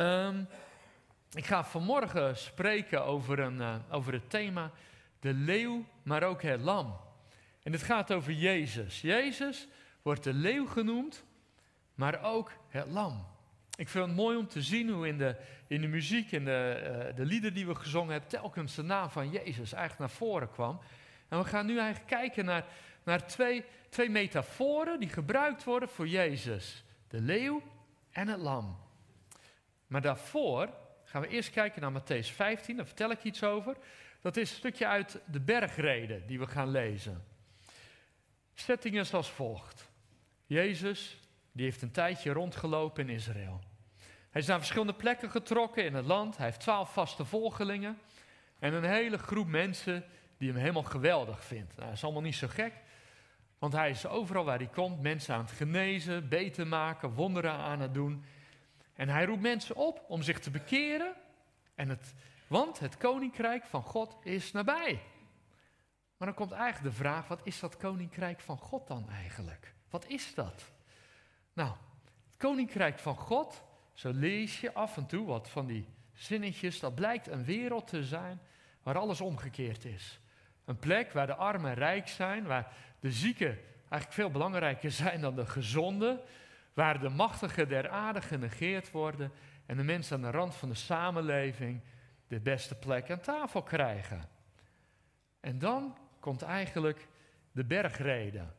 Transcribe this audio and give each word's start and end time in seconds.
Ehm, 0.00 0.42
ik 1.32 1.46
ga 1.46 1.64
vanmorgen 1.64 2.36
spreken 2.36 3.04
over, 3.04 3.38
een, 3.38 3.60
eh, 3.60 3.74
over 3.90 4.12
het 4.12 4.30
thema 4.30 4.70
de 5.20 5.34
leeuw, 5.34 5.84
maar 6.02 6.22
ook 6.22 6.42
het 6.42 6.60
lam. 6.60 7.00
En 7.62 7.72
het 7.72 7.82
gaat 7.82 8.12
over 8.12 8.32
Jezus. 8.32 9.00
Jezus 9.00 9.68
wordt 10.02 10.24
de 10.24 10.32
leeuw 10.32 10.66
genoemd, 10.66 11.24
maar 11.94 12.22
ook 12.22 12.52
het 12.68 12.86
lam. 12.86 13.26
Ik 13.76 13.88
vind 13.88 14.06
het 14.06 14.14
mooi 14.16 14.36
om 14.36 14.48
te 14.48 14.62
zien 14.62 14.90
hoe 14.90 15.08
in 15.08 15.18
de, 15.18 15.36
in 15.66 15.80
de 15.80 15.86
muziek 15.86 16.32
en 16.32 16.44
de, 16.44 17.06
uh, 17.10 17.16
de 17.16 17.24
lieden 17.24 17.54
die 17.54 17.66
we 17.66 17.74
gezongen 17.74 18.12
hebben, 18.12 18.30
telkens 18.30 18.74
de 18.74 18.82
naam 18.82 19.10
van 19.10 19.30
Jezus 19.30 19.72
eigenlijk 19.72 19.98
naar 19.98 20.18
voren 20.18 20.50
kwam. 20.50 20.80
En 21.28 21.38
we 21.38 21.44
gaan 21.44 21.66
nu 21.66 21.78
eigenlijk 21.78 22.10
kijken 22.10 22.44
naar, 22.44 22.64
naar 23.04 23.26
twee, 23.26 23.64
twee 23.88 24.10
metaforen 24.10 25.00
die 25.00 25.08
gebruikt 25.08 25.64
worden 25.64 25.88
voor 25.88 26.08
Jezus. 26.08 26.84
De 27.08 27.20
leeuw 27.20 27.62
en 28.10 28.28
het 28.28 28.40
lam. 28.40 28.88
Maar 29.90 30.00
daarvoor 30.00 30.68
gaan 31.04 31.22
we 31.22 31.28
eerst 31.28 31.50
kijken 31.50 31.82
naar 31.82 32.02
Matthäus 32.02 32.34
15, 32.34 32.76
daar 32.76 32.86
vertel 32.86 33.10
ik 33.10 33.22
iets 33.22 33.44
over. 33.44 33.76
Dat 34.20 34.36
is 34.36 34.50
een 34.50 34.56
stukje 34.56 34.86
uit 34.86 35.20
de 35.26 35.40
bergreden 35.40 36.26
die 36.26 36.38
we 36.38 36.46
gaan 36.46 36.70
lezen. 36.70 37.24
Setting 38.54 38.98
is 38.98 39.14
als 39.14 39.30
volgt. 39.30 39.90
Jezus, 40.46 41.18
die 41.52 41.64
heeft 41.64 41.82
een 41.82 41.90
tijdje 41.90 42.32
rondgelopen 42.32 43.08
in 43.08 43.14
Israël. 43.14 43.60
Hij 44.30 44.40
is 44.40 44.46
naar 44.46 44.58
verschillende 44.58 44.94
plekken 44.94 45.30
getrokken 45.30 45.84
in 45.84 45.94
het 45.94 46.06
land. 46.06 46.36
Hij 46.36 46.46
heeft 46.46 46.60
twaalf 46.60 46.92
vaste 46.92 47.24
volgelingen. 47.24 47.98
En 48.58 48.72
een 48.72 48.84
hele 48.84 49.18
groep 49.18 49.46
mensen 49.46 50.04
die 50.38 50.48
hem 50.48 50.58
helemaal 50.58 50.82
geweldig 50.82 51.44
vindt. 51.44 51.76
Nou, 51.76 51.86
dat 51.88 51.96
is 51.96 52.04
allemaal 52.04 52.22
niet 52.22 52.34
zo 52.34 52.48
gek. 52.48 52.72
Want 53.58 53.72
hij 53.72 53.90
is 53.90 54.06
overal 54.06 54.44
waar 54.44 54.58
hij 54.58 54.66
komt 54.66 55.02
mensen 55.02 55.34
aan 55.34 55.40
het 55.40 55.50
genezen, 55.50 56.28
beter 56.28 56.66
maken, 56.66 57.14
wonderen 57.14 57.52
aan 57.52 57.80
het 57.80 57.94
doen. 57.94 58.24
En 59.00 59.08
hij 59.08 59.24
roept 59.24 59.40
mensen 59.40 59.76
op 59.76 60.04
om 60.08 60.22
zich 60.22 60.38
te 60.38 60.50
bekeren. 60.50 61.14
En 61.74 61.88
het, 61.88 62.14
want 62.46 62.78
het 62.78 62.96
koninkrijk 62.96 63.64
van 63.64 63.82
God 63.82 64.16
is 64.22 64.52
nabij. 64.52 65.02
Maar 66.16 66.28
dan 66.28 66.36
komt 66.36 66.52
eigenlijk 66.52 66.94
de 66.94 67.02
vraag: 67.02 67.28
wat 67.28 67.40
is 67.44 67.60
dat 67.60 67.76
koninkrijk 67.76 68.40
van 68.40 68.58
God 68.58 68.86
dan 68.86 69.10
eigenlijk? 69.10 69.74
Wat 69.90 70.06
is 70.06 70.34
dat? 70.34 70.72
Nou, 71.52 71.68
het 72.26 72.36
koninkrijk 72.36 72.98
van 72.98 73.16
God, 73.16 73.62
zo 73.94 74.10
lees 74.12 74.60
je 74.60 74.74
af 74.74 74.96
en 74.96 75.06
toe 75.06 75.26
wat 75.26 75.48
van 75.48 75.66
die 75.66 75.86
zinnetjes, 76.12 76.80
dat 76.80 76.94
blijkt 76.94 77.26
een 77.26 77.44
wereld 77.44 77.86
te 77.86 78.04
zijn 78.04 78.40
waar 78.82 78.98
alles 78.98 79.20
omgekeerd 79.20 79.84
is. 79.84 80.20
Een 80.64 80.78
plek 80.78 81.12
waar 81.12 81.26
de 81.26 81.34
armen 81.34 81.74
rijk 81.74 82.08
zijn, 82.08 82.46
waar 82.46 82.72
de 83.00 83.12
zieken 83.12 83.58
eigenlijk 83.78 84.12
veel 84.12 84.30
belangrijker 84.30 84.90
zijn 84.90 85.20
dan 85.20 85.34
de 85.34 85.46
gezonden, 85.46 86.20
waar 86.74 87.00
de 87.00 87.08
machtigen 87.08 87.68
der 87.68 87.88
aarde 87.88 88.20
genegeerd 88.20 88.90
worden 88.90 89.32
en 89.66 89.76
de 89.76 89.82
mensen 89.82 90.16
aan 90.16 90.22
de 90.22 90.38
rand 90.38 90.54
van 90.54 90.68
de 90.68 90.74
samenleving 90.74 91.80
de 92.28 92.40
beste 92.40 92.74
plek 92.74 93.10
aan 93.10 93.20
tafel 93.20 93.62
krijgen. 93.62 94.28
En 95.40 95.58
dan 95.58 95.96
komt 96.20 96.42
eigenlijk 96.42 97.08
de 97.52 97.64
bergreden. 97.64 98.54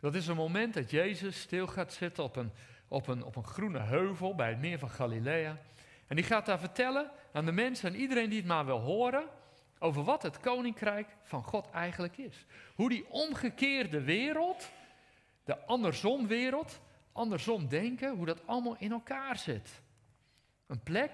Dat 0.00 0.14
is 0.14 0.26
een 0.26 0.36
moment 0.36 0.74
dat 0.74 0.90
Jezus 0.90 1.40
stil 1.40 1.66
gaat 1.66 1.92
zitten 1.92 2.24
op 2.24 2.36
een, 2.36 2.52
op 2.88 3.06
een, 3.06 3.24
op 3.24 3.36
een 3.36 3.44
groene 3.44 3.80
heuvel 3.80 4.34
bij 4.34 4.48
het 4.48 4.58
meer 4.58 4.78
van 4.78 4.90
Galilea. 4.90 5.58
En 6.06 6.16
die 6.16 6.24
gaat 6.24 6.46
daar 6.46 6.58
vertellen 6.58 7.10
aan 7.32 7.44
de 7.44 7.52
mensen 7.52 7.92
en 7.92 8.00
iedereen 8.00 8.28
die 8.28 8.38
het 8.38 8.48
maar 8.48 8.66
wil 8.66 8.80
horen 8.80 9.24
over 9.78 10.04
wat 10.04 10.22
het 10.22 10.40
koninkrijk 10.40 11.08
van 11.22 11.42
God 11.42 11.70
eigenlijk 11.70 12.16
is. 12.16 12.46
Hoe 12.74 12.88
die 12.88 13.08
omgekeerde 13.08 14.00
wereld, 14.00 14.70
de 15.44 15.66
andersom 15.66 16.26
wereld, 16.26 16.80
andersom 17.18 17.68
denken, 17.68 18.16
hoe 18.16 18.26
dat 18.26 18.46
allemaal 18.46 18.76
in 18.78 18.92
elkaar 18.92 19.36
zit. 19.36 19.82
Een 20.66 20.82
plek 20.82 21.10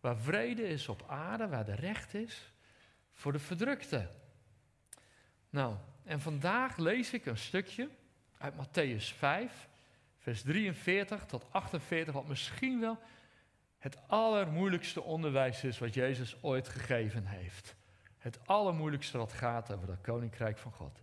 waar 0.00 0.16
vrede 0.16 0.62
is 0.62 0.88
op 0.88 1.04
aarde, 1.06 1.48
waar 1.48 1.64
de 1.64 1.74
recht 1.74 2.14
is 2.14 2.52
voor 3.12 3.32
de 3.32 3.38
verdrukte. 3.38 4.08
Nou, 5.50 5.76
en 6.04 6.20
vandaag 6.20 6.76
lees 6.76 7.12
ik 7.12 7.26
een 7.26 7.38
stukje 7.38 7.88
uit 8.38 8.54
Matthäus 8.54 9.16
5, 9.16 9.68
vers 10.18 10.42
43 10.42 11.26
tot 11.26 11.44
48, 11.50 12.14
wat 12.14 12.28
misschien 12.28 12.80
wel 12.80 12.98
het 13.78 14.08
allermoeilijkste 14.08 15.02
onderwijs 15.02 15.64
is 15.64 15.78
wat 15.78 15.94
Jezus 15.94 16.42
ooit 16.42 16.68
gegeven 16.68 17.26
heeft. 17.26 17.74
Het 18.18 18.46
allermoeilijkste 18.46 19.18
wat 19.18 19.32
gaat 19.32 19.72
over 19.72 19.88
het 19.88 20.00
koninkrijk 20.00 20.58
van 20.58 20.72
God. 20.72 21.02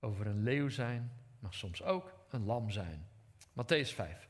Over 0.00 0.26
een 0.26 0.42
leeuw 0.42 0.68
zijn, 0.68 1.12
maar 1.38 1.54
soms 1.54 1.82
ook 1.82 2.17
een 2.32 2.44
lam 2.44 2.70
zijn. 2.70 3.08
Matthäus 3.50 3.94
5. 3.94 4.28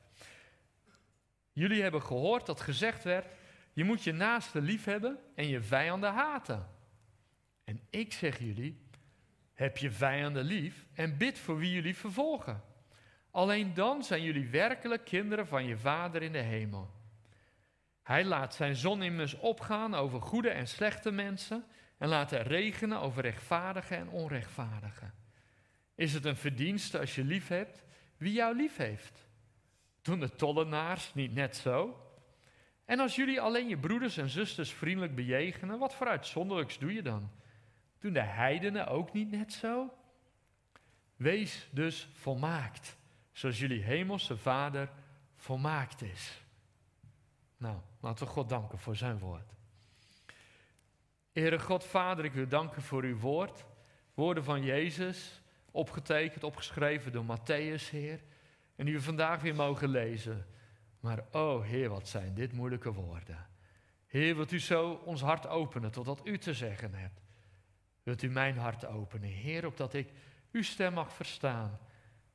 Jullie 1.53 1.83
hebben 1.83 2.03
gehoord 2.03 2.47
dat 2.47 2.61
gezegd 2.61 3.05
werd: 3.05 3.27
je 3.73 3.85
moet 3.85 4.05
je 4.05 4.13
naaste 4.13 4.61
lief 4.61 4.85
hebben 4.85 5.19
en 5.35 5.49
je 5.49 5.63
vijanden 5.63 6.13
haten. 6.13 6.69
En 7.65 7.81
ik 7.91 8.13
zeg 8.13 8.39
jullie: 8.39 8.87
heb 9.53 9.77
je 9.77 9.91
vijanden 9.91 10.45
lief 10.45 10.87
en 10.95 11.17
bid 11.17 11.39
voor 11.39 11.59
wie 11.59 11.73
jullie 11.73 11.97
vervolgen. 11.97 12.63
Alleen 13.31 13.75
dan 13.75 14.05
zijn 14.05 14.23
jullie 14.23 14.49
werkelijk 14.49 15.05
kinderen 15.05 15.47
van 15.47 15.65
je 15.65 15.79
Vader 15.79 16.23
in 16.23 16.33
de 16.33 16.39
hemel. 16.39 16.91
Hij 18.03 18.25
laat 18.25 18.55
zijn 18.55 18.77
zon 18.77 19.03
immers 19.03 19.35
opgaan 19.35 19.95
over 19.95 20.21
goede 20.21 20.51
en 20.51 20.69
slechte 20.69 21.11
mensen 21.11 21.65
en 21.99 22.09
laat 22.09 22.33
er 22.33 22.47
regenen 22.47 23.01
over 23.01 23.23
rechtvaardigen 23.23 23.97
en 23.97 24.09
onrechtvaardigen. 24.09 25.15
Is 25.95 26.13
het 26.13 26.25
een 26.25 26.37
verdienste 26.37 26.99
als 26.99 27.15
je 27.15 27.25
lief 27.25 27.49
hebt 27.49 27.83
wie 28.19 28.33
jou 28.33 28.57
lief 28.57 28.77
heeft? 28.77 29.27
Doen 30.03 30.21
de 30.21 30.35
tollenaars 30.35 31.15
niet 31.15 31.35
net 31.35 31.57
zo? 31.57 32.03
En 32.85 33.01
als 33.01 33.17
jullie 33.17 33.41
alleen 33.41 33.69
je 33.69 33.79
broeders 33.79 34.17
en 34.17 34.29
zusters 34.29 34.73
vriendelijk 34.73 35.15
bejegenen, 35.15 35.79
wat 35.79 35.95
voor 35.95 36.09
uitzonderlijks 36.09 36.79
doe 36.79 36.93
je 36.93 37.03
dan? 37.03 37.31
Doen 37.99 38.13
de 38.13 38.23
heidenen 38.23 38.87
ook 38.87 39.13
niet 39.13 39.31
net 39.31 39.53
zo? 39.53 39.93
Wees 41.17 41.69
dus 41.71 42.09
volmaakt, 42.13 42.97
zoals 43.33 43.59
jullie 43.59 43.83
hemelse 43.83 44.37
Vader 44.37 44.91
volmaakt 45.37 46.03
is. 46.03 46.43
Nou, 47.57 47.79
laten 48.01 48.27
we 48.27 48.33
God 48.33 48.49
danken 48.49 48.79
voor 48.79 48.97
zijn 48.97 49.19
woord. 49.19 49.53
Heere 51.33 51.59
God, 51.59 51.85
Vader, 51.85 52.25
ik 52.25 52.33
wil 52.33 52.49
danken 52.49 52.83
voor 52.83 53.03
uw 53.03 53.19
woord. 53.19 53.65
Woorden 54.15 54.45
van 54.45 54.63
Jezus, 54.63 55.43
opgetekend, 55.71 56.45
opgeschreven 56.45 57.13
door 57.13 57.25
Matthäus, 57.25 57.91
Heer. 57.91 58.21
En 58.77 58.85
die 58.85 58.95
we 58.95 59.03
vandaag 59.03 59.41
weer 59.41 59.55
mogen 59.55 59.89
lezen. 59.89 60.47
Maar 61.01 61.25
oh 61.33 61.65
Heer, 61.65 61.89
wat 61.89 62.09
zijn 62.09 62.35
dit 62.35 62.53
moeilijke 62.53 62.93
woorden. 62.93 63.47
Heer, 64.07 64.37
wilt 64.37 64.53
u 64.53 64.61
zo 64.61 64.91
ons 65.05 65.21
hart 65.21 65.47
openen 65.47 65.91
tot 65.91 66.07
wat 66.07 66.21
u 66.25 66.39
te 66.39 66.55
zeggen 66.55 66.95
hebt. 66.95 67.21
Wilt 68.03 68.23
u 68.23 68.31
mijn 68.31 68.57
hart 68.57 68.87
openen, 68.87 69.29
Heer, 69.29 69.67
opdat 69.67 69.95
ik 69.95 70.13
uw 70.53 70.63
stem 70.63 70.93
mag 70.93 71.13
verstaan. 71.13 71.79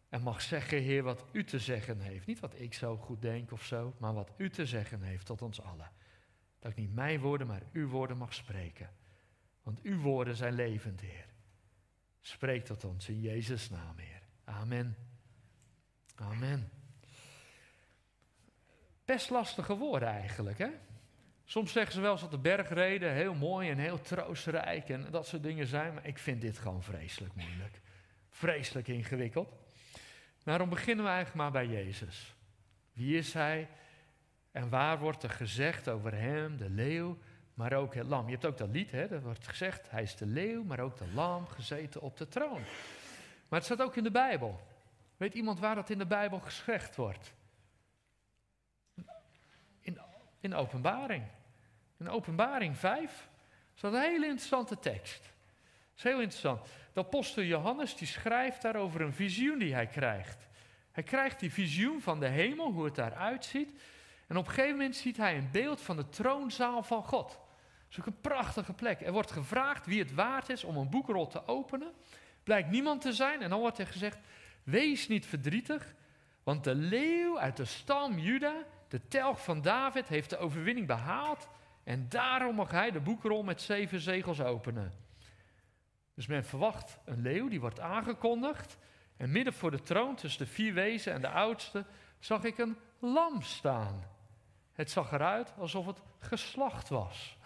En 0.09 0.21
mag 0.21 0.41
zeggen, 0.41 0.81
Heer, 0.81 1.03
wat 1.03 1.25
u 1.31 1.43
te 1.43 1.59
zeggen 1.59 1.99
heeft. 1.99 2.25
Niet 2.25 2.39
wat 2.39 2.59
ik 2.59 2.73
zo 2.73 2.97
goed 2.97 3.21
denk 3.21 3.51
of 3.51 3.65
zo, 3.65 3.93
maar 3.97 4.13
wat 4.13 4.31
u 4.37 4.49
te 4.49 4.65
zeggen 4.65 5.01
heeft 5.01 5.25
tot 5.25 5.41
ons 5.41 5.61
allen. 5.61 5.91
Dat 6.59 6.71
ik 6.71 6.77
niet 6.77 6.93
mijn 6.93 7.19
woorden, 7.19 7.47
maar 7.47 7.61
uw 7.71 7.87
woorden 7.87 8.17
mag 8.17 8.33
spreken. 8.33 8.89
Want 9.63 9.81
uw 9.81 9.99
woorden 9.99 10.35
zijn 10.35 10.53
levend, 10.53 11.01
Heer. 11.01 11.32
Spreek 12.23 12.65
tot 12.65 12.83
ons 12.83 13.09
in 13.09 13.21
Jezus' 13.21 13.69
naam, 13.69 13.97
Heer. 13.97 14.21
Amen. 14.43 14.97
Amen. 16.15 16.71
Best 19.05 19.29
lastige 19.29 19.75
woorden 19.75 20.09
eigenlijk, 20.09 20.57
hè? 20.57 20.69
Soms 21.45 21.71
zeggen 21.71 21.93
ze 21.93 22.01
wel 22.01 22.11
eens 22.11 22.21
dat 22.21 22.31
de 22.31 22.37
bergreden 22.37 23.13
heel 23.13 23.33
mooi 23.33 23.69
en 23.69 23.77
heel 23.77 24.01
troostrijk 24.01 24.89
en 24.89 25.07
dat 25.11 25.27
soort 25.27 25.43
dingen 25.43 25.67
zijn, 25.67 25.93
maar 25.93 26.05
ik 26.05 26.17
vind 26.17 26.41
dit 26.41 26.57
gewoon 26.57 26.83
vreselijk 26.83 27.35
moeilijk. 27.35 27.81
Vreselijk 28.29 28.87
ingewikkeld. 28.87 29.53
Daarom 30.43 30.69
beginnen 30.69 31.05
we 31.05 31.11
eigenlijk 31.11 31.41
maar 31.41 31.51
bij 31.51 31.67
Jezus. 31.67 32.35
Wie 32.93 33.17
is 33.17 33.33
Hij 33.33 33.69
en 34.51 34.69
waar 34.69 34.99
wordt 34.99 35.23
er 35.23 35.29
gezegd 35.29 35.89
over 35.89 36.13
Hem, 36.13 36.57
de 36.57 36.69
leeuw, 36.69 37.17
maar 37.53 37.73
ook 37.73 37.93
het 37.93 38.07
lam? 38.07 38.25
Je 38.25 38.31
hebt 38.31 38.45
ook 38.45 38.57
dat 38.57 38.69
lied, 38.69 38.91
hè? 38.91 39.07
dat 39.07 39.21
wordt 39.21 39.47
gezegd, 39.47 39.91
Hij 39.91 40.01
is 40.01 40.15
de 40.15 40.25
leeuw, 40.25 40.63
maar 40.63 40.79
ook 40.79 40.97
de 40.97 41.11
lam 41.13 41.47
gezeten 41.47 42.01
op 42.01 42.17
de 42.17 42.27
troon. 42.27 42.61
Maar 43.47 43.59
het 43.59 43.63
staat 43.63 43.81
ook 43.81 43.95
in 43.95 44.03
de 44.03 44.11
Bijbel. 44.11 44.59
Weet 45.17 45.33
iemand 45.33 45.59
waar 45.59 45.75
dat 45.75 45.89
in 45.89 45.97
de 45.97 46.05
Bijbel 46.05 46.39
gezegd 46.39 46.95
wordt? 46.95 47.33
In, 49.79 49.99
in 50.39 50.55
openbaring. 50.55 51.23
In 51.99 52.09
openbaring 52.09 52.77
5 52.77 53.29
staat 53.73 53.93
een 53.93 54.01
hele 54.01 54.25
interessante 54.25 54.79
tekst. 54.79 55.21
Dat 55.23 55.97
is 55.97 56.03
heel 56.03 56.19
interessant. 56.19 56.67
De 56.93 56.99
apostel 56.99 57.43
Johannes 57.43 57.95
die 57.95 58.07
schrijft 58.07 58.61
daar 58.61 58.75
over 58.75 59.01
een 59.01 59.13
visioen 59.13 59.59
die 59.59 59.73
hij 59.73 59.87
krijgt. 59.87 60.47
Hij 60.91 61.03
krijgt 61.03 61.39
die 61.39 61.51
visioen 61.51 62.01
van 62.01 62.19
de 62.19 62.27
hemel, 62.27 62.71
hoe 62.71 62.85
het 62.85 62.95
daaruit 62.95 63.45
ziet. 63.45 63.81
En 64.27 64.37
op 64.37 64.45
een 64.45 64.53
gegeven 64.53 64.77
moment 64.77 64.95
ziet 64.95 65.17
hij 65.17 65.37
een 65.37 65.49
beeld 65.51 65.81
van 65.81 65.95
de 65.95 66.09
troonzaal 66.09 66.83
van 66.83 67.03
God. 67.03 67.39
Is 67.93 67.99
ook 67.99 68.05
een 68.05 68.21
prachtige 68.21 68.73
plek. 68.73 69.01
Er 69.01 69.11
wordt 69.11 69.31
gevraagd 69.31 69.85
wie 69.85 69.99
het 69.99 70.13
waard 70.13 70.49
is 70.49 70.63
om 70.63 70.77
een 70.77 70.89
boekrol 70.89 71.27
te 71.27 71.47
openen. 71.47 71.91
Blijkt 72.43 72.69
niemand 72.69 73.01
te 73.01 73.13
zijn. 73.13 73.41
En 73.41 73.49
dan 73.49 73.59
wordt 73.59 73.77
er 73.77 73.87
gezegd, 73.87 74.17
wees 74.63 75.07
niet 75.07 75.25
verdrietig. 75.25 75.93
Want 76.43 76.63
de 76.63 76.75
leeuw 76.75 77.39
uit 77.39 77.57
de 77.57 77.65
stam 77.65 78.19
Juda, 78.19 78.63
De 78.87 79.07
telg 79.07 79.43
van 79.43 79.61
David 79.61 80.07
heeft 80.07 80.29
de 80.29 80.37
overwinning 80.37 80.87
behaald 80.87 81.49
en 81.83 82.09
daarom 82.09 82.55
mag 82.55 82.71
hij 82.71 82.91
de 82.91 82.99
boekrol 82.99 83.43
met 83.43 83.61
zeven 83.61 83.99
zegels 83.99 84.41
openen. 84.41 84.93
Dus 86.13 86.27
men 86.27 86.45
verwacht 86.45 86.99
een 87.05 87.21
leeuw, 87.21 87.47
die 87.47 87.59
wordt 87.59 87.79
aangekondigd. 87.79 88.77
En 89.17 89.31
midden 89.31 89.53
voor 89.53 89.71
de 89.71 89.81
troon, 89.81 90.15
tussen 90.15 90.45
de 90.45 90.51
vier 90.51 90.73
wezen 90.73 91.13
en 91.13 91.21
de 91.21 91.29
oudste, 91.29 91.85
zag 92.19 92.43
ik 92.43 92.57
een 92.57 92.77
lam 92.99 93.41
staan. 93.41 94.03
Het 94.73 94.91
zag 94.91 95.11
eruit 95.11 95.53
alsof 95.57 95.85
het 95.85 96.01
geslacht 96.19 96.89
was. 96.89 97.37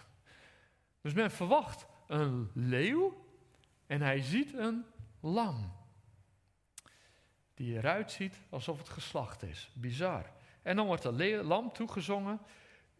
Dus 1.08 1.16
men 1.16 1.30
verwacht 1.30 1.86
een 2.06 2.50
leeuw 2.54 3.24
en 3.86 4.02
hij 4.02 4.20
ziet 4.20 4.54
een 4.54 4.84
lam. 5.20 5.72
Die 7.54 7.76
eruit 7.76 8.10
ziet 8.10 8.40
alsof 8.50 8.78
het 8.78 8.88
geslacht 8.88 9.42
is. 9.42 9.70
Bizar. 9.74 10.30
En 10.62 10.76
dan 10.76 10.86
wordt 10.86 11.02
de 11.02 11.40
lam 11.44 11.72
toegezongen. 11.72 12.40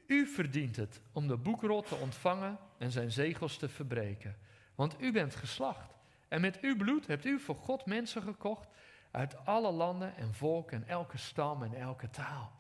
U 0.06 0.26
verdient 0.26 0.76
het 0.76 1.00
om 1.12 1.26
de 1.26 1.36
boekrol 1.36 1.82
te 1.82 1.94
ontvangen 1.94 2.58
en 2.78 2.90
zijn 2.90 3.10
zegels 3.10 3.56
te 3.56 3.68
verbreken. 3.68 4.36
Want 4.74 5.02
u 5.02 5.12
bent 5.12 5.34
geslacht. 5.34 5.94
En 6.28 6.40
met 6.40 6.60
uw 6.60 6.76
bloed 6.76 7.06
hebt 7.06 7.24
u 7.24 7.40
voor 7.40 7.56
God 7.56 7.86
mensen 7.86 8.22
gekocht 8.22 8.68
uit 9.10 9.46
alle 9.46 9.70
landen 9.70 10.16
en 10.16 10.34
volken 10.34 10.82
en 10.82 10.88
elke 10.88 11.18
stam 11.18 11.62
en 11.62 11.74
elke 11.74 12.10
taal. 12.10 12.52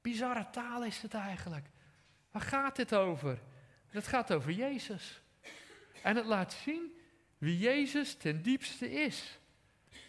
Bizarre 0.00 0.50
taal 0.50 0.84
is 0.84 1.02
het 1.02 1.14
eigenlijk. 1.14 1.70
Waar 2.30 2.42
gaat 2.42 2.76
dit 2.76 2.94
over? 2.94 3.38
Het 3.92 4.06
gaat 4.06 4.32
over 4.32 4.52
Jezus. 4.52 5.22
En 6.02 6.16
het 6.16 6.26
laat 6.26 6.52
zien 6.52 6.92
wie 7.38 7.58
Jezus 7.58 8.14
ten 8.14 8.42
diepste 8.42 8.90
is. 8.90 9.38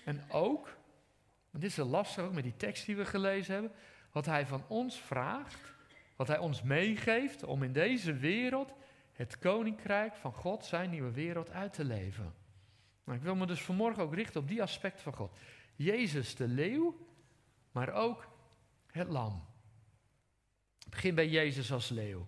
En 0.05 0.23
ook, 0.31 0.77
dit 1.51 1.63
is 1.63 1.75
lastig 1.75 2.23
ook 2.23 2.33
met 2.33 2.43
die 2.43 2.57
tekst 2.57 2.85
die 2.85 2.95
we 2.95 3.05
gelezen 3.05 3.53
hebben, 3.53 3.71
wat 4.11 4.25
hij 4.25 4.47
van 4.47 4.63
ons 4.67 5.01
vraagt, 5.01 5.73
wat 6.15 6.27
hij 6.27 6.37
ons 6.37 6.61
meegeeft 6.61 7.43
om 7.43 7.63
in 7.63 7.73
deze 7.73 8.13
wereld 8.13 8.73
het 9.13 9.39
koninkrijk 9.39 10.15
van 10.15 10.33
God, 10.33 10.65
zijn 10.65 10.89
nieuwe 10.89 11.11
wereld, 11.11 11.49
uit 11.49 11.73
te 11.73 11.83
leven. 11.83 12.33
Nou, 13.03 13.17
ik 13.17 13.23
wil 13.23 13.35
me 13.35 13.45
dus 13.45 13.61
vanmorgen 13.61 14.03
ook 14.03 14.13
richten 14.13 14.41
op 14.41 14.47
die 14.47 14.61
aspect 14.61 15.01
van 15.01 15.13
God. 15.13 15.37
Jezus 15.75 16.35
de 16.35 16.47
leeuw, 16.47 17.07
maar 17.71 17.93
ook 17.93 18.27
het 18.91 19.07
lam. 19.07 19.45
Ik 20.85 20.89
begin 20.89 21.15
bij 21.15 21.29
Jezus 21.29 21.71
als 21.71 21.89
leeuw. 21.89 22.27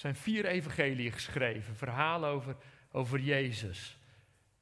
Er 0.00 0.06
zijn 0.06 0.22
vier 0.22 0.46
evangeliën 0.46 1.12
geschreven, 1.12 1.76
verhalen 1.76 2.28
over, 2.28 2.56
over 2.92 3.18
Jezus. 3.18 3.98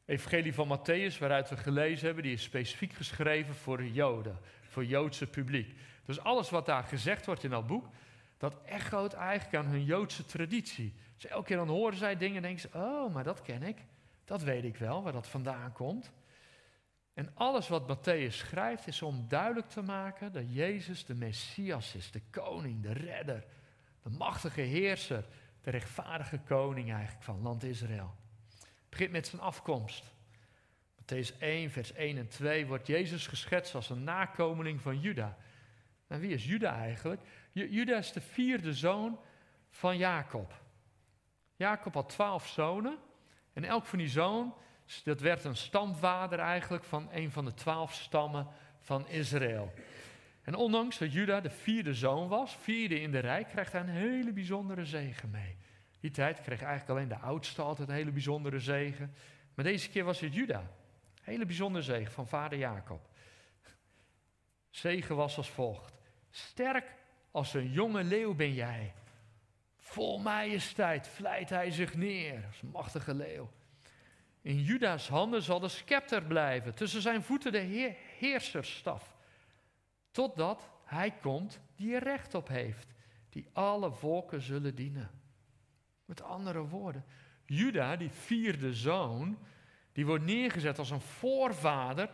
Evangelie 0.04 0.54
van 0.54 0.78
Matthäus, 0.78 1.18
waaruit 1.18 1.48
we 1.48 1.56
gelezen 1.56 2.06
hebben, 2.06 2.24
die 2.24 2.32
is 2.32 2.42
specifiek 2.42 2.92
geschreven 2.92 3.54
voor 3.54 3.84
Joden, 3.84 4.38
voor 4.68 4.84
Joodse 4.84 5.26
publiek. 5.26 5.74
Dus 6.04 6.20
alles 6.20 6.50
wat 6.50 6.66
daar 6.66 6.82
gezegd 6.82 7.26
wordt 7.26 7.44
in 7.44 7.50
dat 7.50 7.66
boek, 7.66 7.86
dat 8.38 8.56
echoot 8.64 9.12
eigenlijk 9.12 9.56
aan 9.56 9.70
hun 9.70 9.84
Joodse 9.84 10.24
traditie. 10.24 10.94
Dus 11.14 11.26
elke 11.26 11.46
keer 11.46 11.56
dan 11.56 11.68
horen 11.68 11.98
zij 11.98 12.16
dingen 12.16 12.36
en 12.36 12.42
denken 12.42 12.60
ze, 12.60 12.78
oh, 12.78 13.14
maar 13.14 13.24
dat 13.24 13.42
ken 13.42 13.62
ik. 13.62 13.78
Dat 14.24 14.42
weet 14.42 14.64
ik 14.64 14.76
wel, 14.76 15.02
waar 15.02 15.12
dat 15.12 15.28
vandaan 15.28 15.72
komt. 15.72 16.12
En 17.14 17.30
alles 17.34 17.68
wat 17.68 17.96
Matthäus 17.96 18.34
schrijft 18.34 18.86
is 18.86 19.02
om 19.02 19.28
duidelijk 19.28 19.68
te 19.68 19.82
maken 19.82 20.32
dat 20.32 20.54
Jezus 20.54 21.04
de 21.04 21.14
Messias 21.14 21.94
is, 21.94 22.10
de 22.10 22.22
koning, 22.30 22.82
de 22.82 22.92
redder, 22.92 23.44
de 24.02 24.10
machtige 24.10 24.60
heerser, 24.60 25.24
de 25.60 25.70
rechtvaardige 25.70 26.38
koning 26.38 26.92
eigenlijk 26.92 27.24
van 27.24 27.42
land 27.42 27.62
Israël. 27.62 28.14
Het 28.58 28.90
begint 28.90 29.10
met 29.10 29.26
zijn 29.26 29.42
afkomst. 29.42 30.04
Matthäus 31.02 31.38
1, 31.38 31.70
vers 31.70 31.92
1 31.92 32.18
en 32.18 32.28
2 32.28 32.66
wordt 32.66 32.86
Jezus 32.86 33.26
geschetst 33.26 33.74
als 33.74 33.90
een 33.90 34.04
nakomeling 34.04 34.80
van 34.80 35.00
Juda. 35.00 35.36
Nou, 36.06 36.20
wie 36.20 36.32
is 36.32 36.46
Juda 36.46 36.76
eigenlijk? 36.76 37.20
Juda 37.52 37.96
is 37.96 38.12
de 38.12 38.20
vierde 38.20 38.74
zoon 38.74 39.18
van 39.70 39.96
Jacob. 39.96 40.62
Jacob 41.56 41.94
had 41.94 42.08
twaalf 42.08 42.46
zonen. 42.46 42.98
En 43.52 43.64
elk 43.64 43.86
van 43.86 43.98
die 43.98 44.08
zoon, 44.08 44.54
dat 45.04 45.20
werd 45.20 45.44
een 45.44 45.56
stamvader 45.56 46.38
eigenlijk 46.38 46.84
van 46.84 47.08
een 47.12 47.30
van 47.30 47.44
de 47.44 47.54
twaalf 47.54 47.92
stammen 47.92 48.46
van 48.80 49.08
Israël. 49.08 49.72
En 50.48 50.54
ondanks 50.54 50.98
dat 50.98 51.12
Juda 51.12 51.40
de 51.40 51.50
vierde 51.50 51.94
zoon 51.94 52.28
was, 52.28 52.56
vierde 52.56 53.00
in 53.00 53.10
de 53.10 53.18
rij, 53.18 53.44
krijgt 53.44 53.72
hij 53.72 53.80
een 53.80 53.88
hele 53.88 54.32
bijzondere 54.32 54.84
zegen 54.84 55.30
mee. 55.30 55.56
Die 56.00 56.10
tijd 56.10 56.40
kreeg 56.40 56.62
eigenlijk 56.62 56.90
alleen 56.90 57.08
de 57.08 57.26
oudste 57.26 57.62
altijd 57.62 57.88
een 57.88 57.94
hele 57.94 58.10
bijzondere 58.10 58.58
zegen. 58.58 59.14
Maar 59.54 59.64
deze 59.64 59.90
keer 59.90 60.04
was 60.04 60.20
het 60.20 60.34
Juda. 60.34 60.70
Hele 61.22 61.46
bijzondere 61.46 61.84
zegen 61.84 62.12
van 62.12 62.28
vader 62.28 62.58
Jacob. 62.58 63.08
Zegen 64.70 65.16
was 65.16 65.36
als 65.36 65.50
volgt. 65.50 65.94
Sterk 66.30 66.94
als 67.30 67.54
een 67.54 67.70
jonge 67.70 68.04
leeuw 68.04 68.34
ben 68.34 68.54
jij. 68.54 68.94
Vol 69.76 70.18
majesteit 70.18 71.08
vlijt 71.08 71.48
hij 71.48 71.70
zich 71.70 71.94
neer 71.94 72.44
als 72.46 72.62
een 72.62 72.70
machtige 72.70 73.14
leeuw. 73.14 73.50
In 74.42 74.62
Juda's 74.62 75.08
handen 75.08 75.42
zal 75.42 75.60
de 75.60 75.68
scepter 75.68 76.22
blijven, 76.22 76.74
tussen 76.74 77.02
zijn 77.02 77.22
voeten 77.22 77.52
de 77.52 77.58
heer, 77.58 77.96
heerserstaf. 78.18 79.16
Totdat 80.10 80.70
hij 80.84 81.10
komt 81.10 81.60
die 81.76 81.94
er 81.94 82.02
recht 82.02 82.34
op 82.34 82.48
heeft, 82.48 82.94
die 83.30 83.48
alle 83.52 83.92
volken 83.92 84.42
zullen 84.42 84.74
dienen. 84.74 85.10
Met 86.04 86.22
andere 86.22 86.66
woorden, 86.66 87.04
Juda, 87.44 87.96
die 87.96 88.10
vierde 88.10 88.74
zoon, 88.74 89.38
die 89.92 90.06
wordt 90.06 90.24
neergezet 90.24 90.78
als 90.78 90.90
een 90.90 91.00
voorvader 91.00 92.10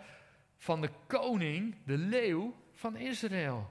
van 0.57 0.81
de 0.81 0.91
koning, 1.07 1.77
de 1.85 1.99
leeuw 1.99 2.55
van 2.73 2.97
Israël. 2.97 3.71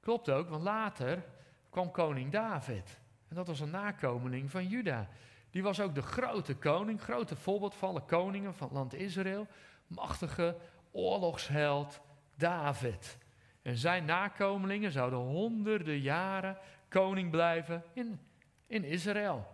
Klopt 0.00 0.30
ook, 0.30 0.48
want 0.48 0.62
later 0.62 1.24
kwam 1.70 1.90
koning 1.90 2.32
David. 2.32 3.00
En 3.28 3.36
dat 3.36 3.46
was 3.46 3.60
een 3.60 3.70
nakomeling 3.70 4.50
van 4.50 4.66
Juda. 4.66 5.08
Die 5.50 5.62
was 5.62 5.80
ook 5.80 5.94
de 5.94 6.02
grote 6.02 6.56
koning, 6.56 7.00
grote 7.00 7.36
voorbeeld 7.36 7.74
van 7.74 7.88
alle 7.88 8.04
koningen 8.04 8.54
van 8.54 8.66
het 8.66 8.76
land 8.76 8.94
Israël. 8.94 9.46
Machtige 9.86 10.56
oorlogsheld 10.90 12.00
David. 12.34 13.18
En 13.66 13.76
zijn 13.76 14.04
nakomelingen 14.04 14.92
zouden 14.92 15.18
honderden 15.18 15.98
jaren 15.98 16.58
koning 16.88 17.30
blijven 17.30 17.84
in, 17.92 18.20
in 18.66 18.84
Israël. 18.84 19.46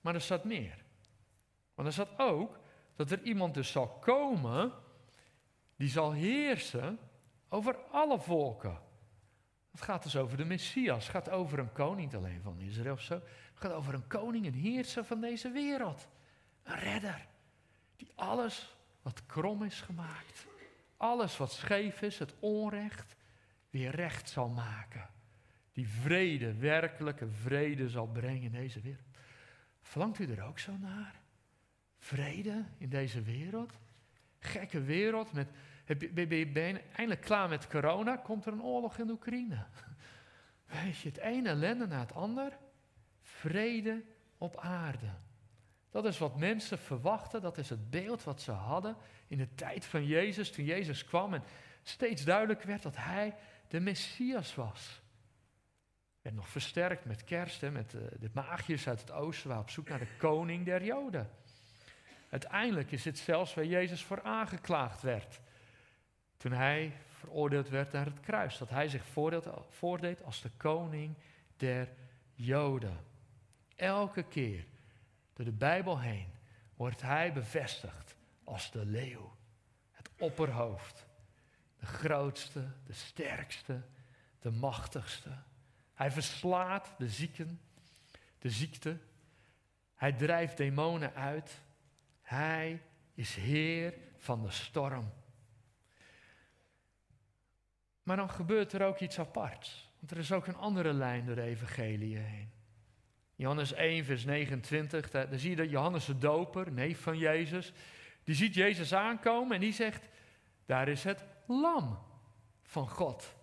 Maar 0.00 0.14
er 0.14 0.20
staat 0.20 0.44
meer. 0.44 0.84
Want 1.74 1.88
er 1.88 1.94
staat 1.94 2.18
ook 2.18 2.58
dat 2.96 3.10
er 3.10 3.22
iemand 3.22 3.54
dus 3.54 3.70
zal 3.70 3.88
komen 3.88 4.72
die 5.76 5.88
zal 5.88 6.12
heersen 6.12 6.98
over 7.48 7.76
alle 7.76 8.18
volken. 8.18 8.78
Het 9.70 9.82
gaat 9.82 10.02
dus 10.02 10.16
over 10.16 10.36
de 10.36 10.44
Messias. 10.44 11.02
Het 11.02 11.12
gaat 11.12 11.30
over 11.30 11.58
een 11.58 11.72
koning, 11.72 12.00
niet 12.06 12.16
alleen 12.16 12.42
van 12.42 12.60
Israël 12.60 12.92
of 12.92 13.00
zo. 13.00 13.14
Het 13.14 13.60
gaat 13.60 13.72
over 13.72 13.94
een 13.94 14.06
koning, 14.06 14.46
een 14.46 14.54
heerser 14.54 15.04
van 15.04 15.20
deze 15.20 15.50
wereld. 15.50 16.08
Een 16.62 16.78
redder. 16.78 17.26
Die 17.96 18.12
alles 18.14 18.76
wat 19.02 19.26
krom 19.26 19.62
is 19.62 19.80
gemaakt, 19.80 20.46
alles 20.96 21.36
wat 21.36 21.52
scheef 21.52 22.02
is, 22.02 22.18
het 22.18 22.34
onrecht, 22.40 23.15
weer 23.78 23.94
recht 23.94 24.30
zal 24.30 24.48
maken. 24.48 25.08
Die 25.72 25.88
vrede, 25.88 26.54
werkelijke 26.54 27.28
vrede 27.28 27.88
zal 27.88 28.06
brengen 28.06 28.42
in 28.42 28.52
deze 28.52 28.80
wereld. 28.80 29.06
Verlangt 29.82 30.18
u 30.18 30.32
er 30.32 30.42
ook 30.42 30.58
zo 30.58 30.76
naar? 30.76 31.20
Vrede 31.98 32.64
in 32.78 32.88
deze 32.88 33.22
wereld? 33.22 33.72
Gekke 34.38 34.82
wereld 34.82 35.32
met 35.32 35.48
ben 36.14 36.36
je 36.36 36.82
eindelijk 36.92 37.20
klaar 37.20 37.48
met 37.48 37.66
corona? 37.66 38.16
Komt 38.16 38.46
er 38.46 38.52
een 38.52 38.62
oorlog 38.62 38.98
in 38.98 39.10
Oekraïne? 39.10 39.66
Weet 40.82 40.98
je, 40.98 41.08
het 41.08 41.18
ene 41.18 41.48
ellende 41.48 41.86
na 41.86 42.00
het 42.00 42.14
ander. 42.14 42.58
Vrede 43.22 44.04
op 44.38 44.56
aarde. 44.56 45.10
Dat 45.90 46.04
is 46.04 46.18
wat 46.18 46.38
mensen 46.38 46.78
verwachten, 46.78 47.40
dat 47.40 47.58
is 47.58 47.70
het 47.70 47.90
beeld 47.90 48.24
wat 48.24 48.42
ze 48.42 48.50
hadden 48.50 48.96
in 49.26 49.38
de 49.38 49.54
tijd 49.54 49.84
van 49.84 50.06
Jezus, 50.06 50.50
toen 50.50 50.64
Jezus 50.64 51.04
kwam 51.04 51.34
en 51.34 51.42
steeds 51.82 52.24
duidelijk 52.24 52.62
werd 52.62 52.82
dat 52.82 52.96
hij 52.96 53.34
de 53.68 53.80
Messias 53.80 54.54
was. 54.54 55.00
En 56.22 56.34
nog 56.34 56.48
versterkt 56.48 57.04
met 57.04 57.24
kerst, 57.24 57.60
hè, 57.60 57.70
met 57.70 57.90
de, 57.90 58.10
de 58.20 58.30
maagjes 58.32 58.88
uit 58.88 59.00
het 59.00 59.10
oosten, 59.10 59.48
waar 59.48 59.58
op 59.58 59.70
zoek 59.70 59.88
naar 59.88 59.98
de 59.98 60.16
koning 60.18 60.64
der 60.64 60.84
Joden. 60.84 61.30
Uiteindelijk 62.30 62.90
is 62.92 63.04
het 63.04 63.18
zelfs 63.18 63.54
waar 63.54 63.64
Jezus 63.64 64.04
voor 64.04 64.22
aangeklaagd 64.22 65.02
werd. 65.02 65.40
Toen 66.36 66.52
hij 66.52 66.92
veroordeeld 67.18 67.68
werd 67.68 67.92
naar 67.92 68.04
het 68.04 68.20
kruis. 68.20 68.58
Dat 68.58 68.70
hij 68.70 68.88
zich 68.88 69.04
voordeed 69.70 70.22
als 70.22 70.42
de 70.42 70.50
koning 70.56 71.14
der 71.56 71.88
Joden. 72.34 72.98
Elke 73.76 74.22
keer 74.22 74.64
door 75.32 75.44
de 75.44 75.52
Bijbel 75.52 76.00
heen 76.00 76.28
wordt 76.76 77.02
hij 77.02 77.32
bevestigd 77.32 78.16
als 78.44 78.70
de 78.70 78.84
leeuw. 78.84 79.36
Het 79.90 80.10
opperhoofd. 80.18 81.05
Grootste, 81.86 82.64
de 82.86 82.92
sterkste, 82.92 83.82
de 84.40 84.50
machtigste. 84.50 85.30
Hij 85.94 86.10
verslaat 86.10 86.94
de 86.98 87.08
zieken, 87.08 87.60
de 88.38 88.50
ziekte. 88.50 88.98
Hij 89.94 90.12
drijft 90.12 90.56
demonen 90.56 91.14
uit. 91.14 91.62
Hij 92.22 92.82
is 93.14 93.34
heer 93.34 93.94
van 94.18 94.42
de 94.42 94.50
storm. 94.50 95.12
Maar 98.02 98.16
dan 98.16 98.30
gebeurt 98.30 98.72
er 98.72 98.86
ook 98.86 99.00
iets 99.00 99.18
aparts. 99.18 99.90
Want 99.98 100.10
er 100.10 100.18
is 100.18 100.32
ook 100.32 100.46
een 100.46 100.56
andere 100.56 100.92
lijn 100.92 101.26
door 101.26 101.34
de 101.34 101.42
evangelie 101.42 102.16
heen. 102.16 102.50
Johannes 103.34 103.72
1, 103.72 104.04
vers 104.04 104.24
29, 104.24 105.10
daar, 105.10 105.28
zie 105.32 105.50
je 105.50 105.56
dat 105.56 105.70
Johannes 105.70 106.04
de 106.04 106.18
doper, 106.18 106.72
neef 106.72 107.00
van 107.00 107.18
Jezus, 107.18 107.72
die 108.24 108.34
ziet 108.34 108.54
Jezus 108.54 108.94
aankomen 108.94 109.54
en 109.54 109.60
die 109.60 109.72
zegt, 109.72 110.08
daar 110.66 110.88
is 110.88 111.04
het 111.04 111.24
lam 111.46 111.98
van 112.62 112.88
God, 112.88 113.34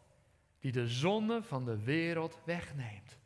die 0.60 0.72
de 0.72 0.88
zonde 0.88 1.44
van 1.44 1.66
de 1.66 1.84
wereld 1.84 2.40
wegneemt. 2.46 3.18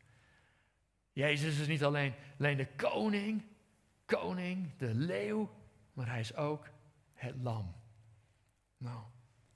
Jezus 1.12 1.60
is 1.60 1.66
niet 1.66 1.84
alleen, 1.84 2.14
alleen 2.38 2.56
de 2.56 2.68
koning, 2.76 3.42
koning, 4.04 4.76
de 4.76 4.94
leeuw, 4.94 5.50
maar 5.92 6.08
hij 6.08 6.20
is 6.20 6.36
ook 6.36 6.68
het 7.14 7.34
lam. 7.42 7.74
Nou, 8.76 9.00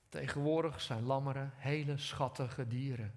tegenwoordig 0.09 0.81
zijn 0.81 1.03
lammeren 1.03 1.51
hele 1.55 1.97
schattige 1.97 2.67
dieren. 2.67 3.13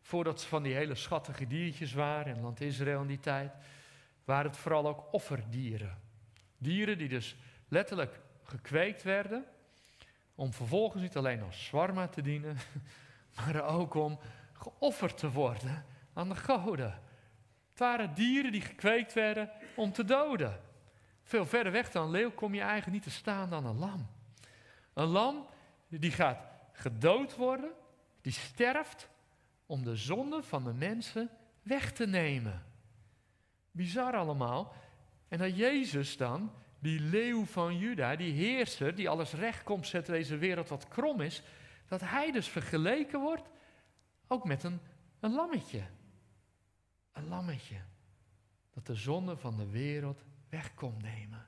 Voordat 0.00 0.40
ze 0.40 0.48
van 0.48 0.62
die 0.62 0.74
hele 0.74 0.94
schattige 0.94 1.46
diertjes 1.46 1.92
waren 1.92 2.34
in 2.34 2.42
land 2.42 2.60
Israël 2.60 3.00
in 3.00 3.06
die 3.06 3.20
tijd, 3.20 3.52
waren 4.24 4.50
het 4.50 4.60
vooral 4.60 4.88
ook 4.88 5.12
offerdieren. 5.12 5.98
Dieren 6.58 6.98
die 6.98 7.08
dus 7.08 7.36
letterlijk 7.68 8.20
gekweekt 8.42 9.02
werden, 9.02 9.44
om 10.38 10.52
vervolgens 10.52 11.02
niet 11.02 11.16
alleen 11.16 11.42
als 11.42 11.64
zwarma 11.64 12.08
te 12.08 12.22
dienen, 12.22 12.56
maar 13.36 13.64
ook 13.64 13.94
om 13.94 14.18
geofferd 14.52 15.18
te 15.18 15.30
worden 15.30 15.84
aan 16.12 16.28
de 16.28 16.36
goden. 16.36 17.00
Het 17.70 17.78
waren 17.78 18.14
dieren 18.14 18.52
die 18.52 18.60
gekweekt 18.60 19.12
werden 19.12 19.50
om 19.76 19.92
te 19.92 20.04
doden. 20.04 20.60
Veel 21.22 21.46
verder 21.46 21.72
weg 21.72 21.90
dan 21.90 22.04
een 22.04 22.10
leeuw 22.10 22.30
kom 22.30 22.54
je 22.54 22.60
eigenlijk 22.60 22.92
niet 22.92 23.02
te 23.02 23.18
staan 23.18 23.50
dan 23.50 23.66
een 23.66 23.78
lam. 23.78 24.06
Een 24.94 25.06
lam 25.06 25.46
die 25.88 26.10
gaat 26.10 26.40
gedood 26.72 27.36
worden, 27.36 27.70
die 28.20 28.32
sterft 28.32 29.08
om 29.66 29.84
de 29.84 29.96
zonde 29.96 30.42
van 30.42 30.64
de 30.64 30.72
mensen 30.72 31.30
weg 31.62 31.92
te 31.92 32.06
nemen. 32.06 32.64
Bizar 33.70 34.16
allemaal. 34.16 34.74
En 35.28 35.38
dat 35.38 35.56
Jezus 35.56 36.16
dan, 36.16 36.52
die 36.78 37.00
leeuw 37.00 37.44
van 37.44 37.78
Juda, 37.78 38.16
die 38.16 38.32
heerser 38.32 38.94
die 38.94 39.08
alles 39.08 39.32
recht 39.32 39.62
komt 39.62 39.86
zetten 39.86 40.14
deze 40.14 40.36
wereld 40.36 40.68
wat 40.68 40.88
krom 40.88 41.20
is, 41.20 41.42
dat 41.86 42.00
hij 42.00 42.32
dus 42.32 42.48
vergeleken 42.48 43.20
wordt 43.20 43.48
ook 44.26 44.44
met 44.44 44.62
een, 44.62 44.80
een 45.20 45.32
lammetje. 45.32 45.82
Een 47.12 47.28
lammetje 47.28 47.76
dat 48.74 48.86
de 48.86 48.94
zonde 48.94 49.36
van 49.36 49.56
de 49.56 49.68
wereld 49.70 50.24
weg 50.48 50.74
komt 50.74 51.02
nemen. 51.02 51.46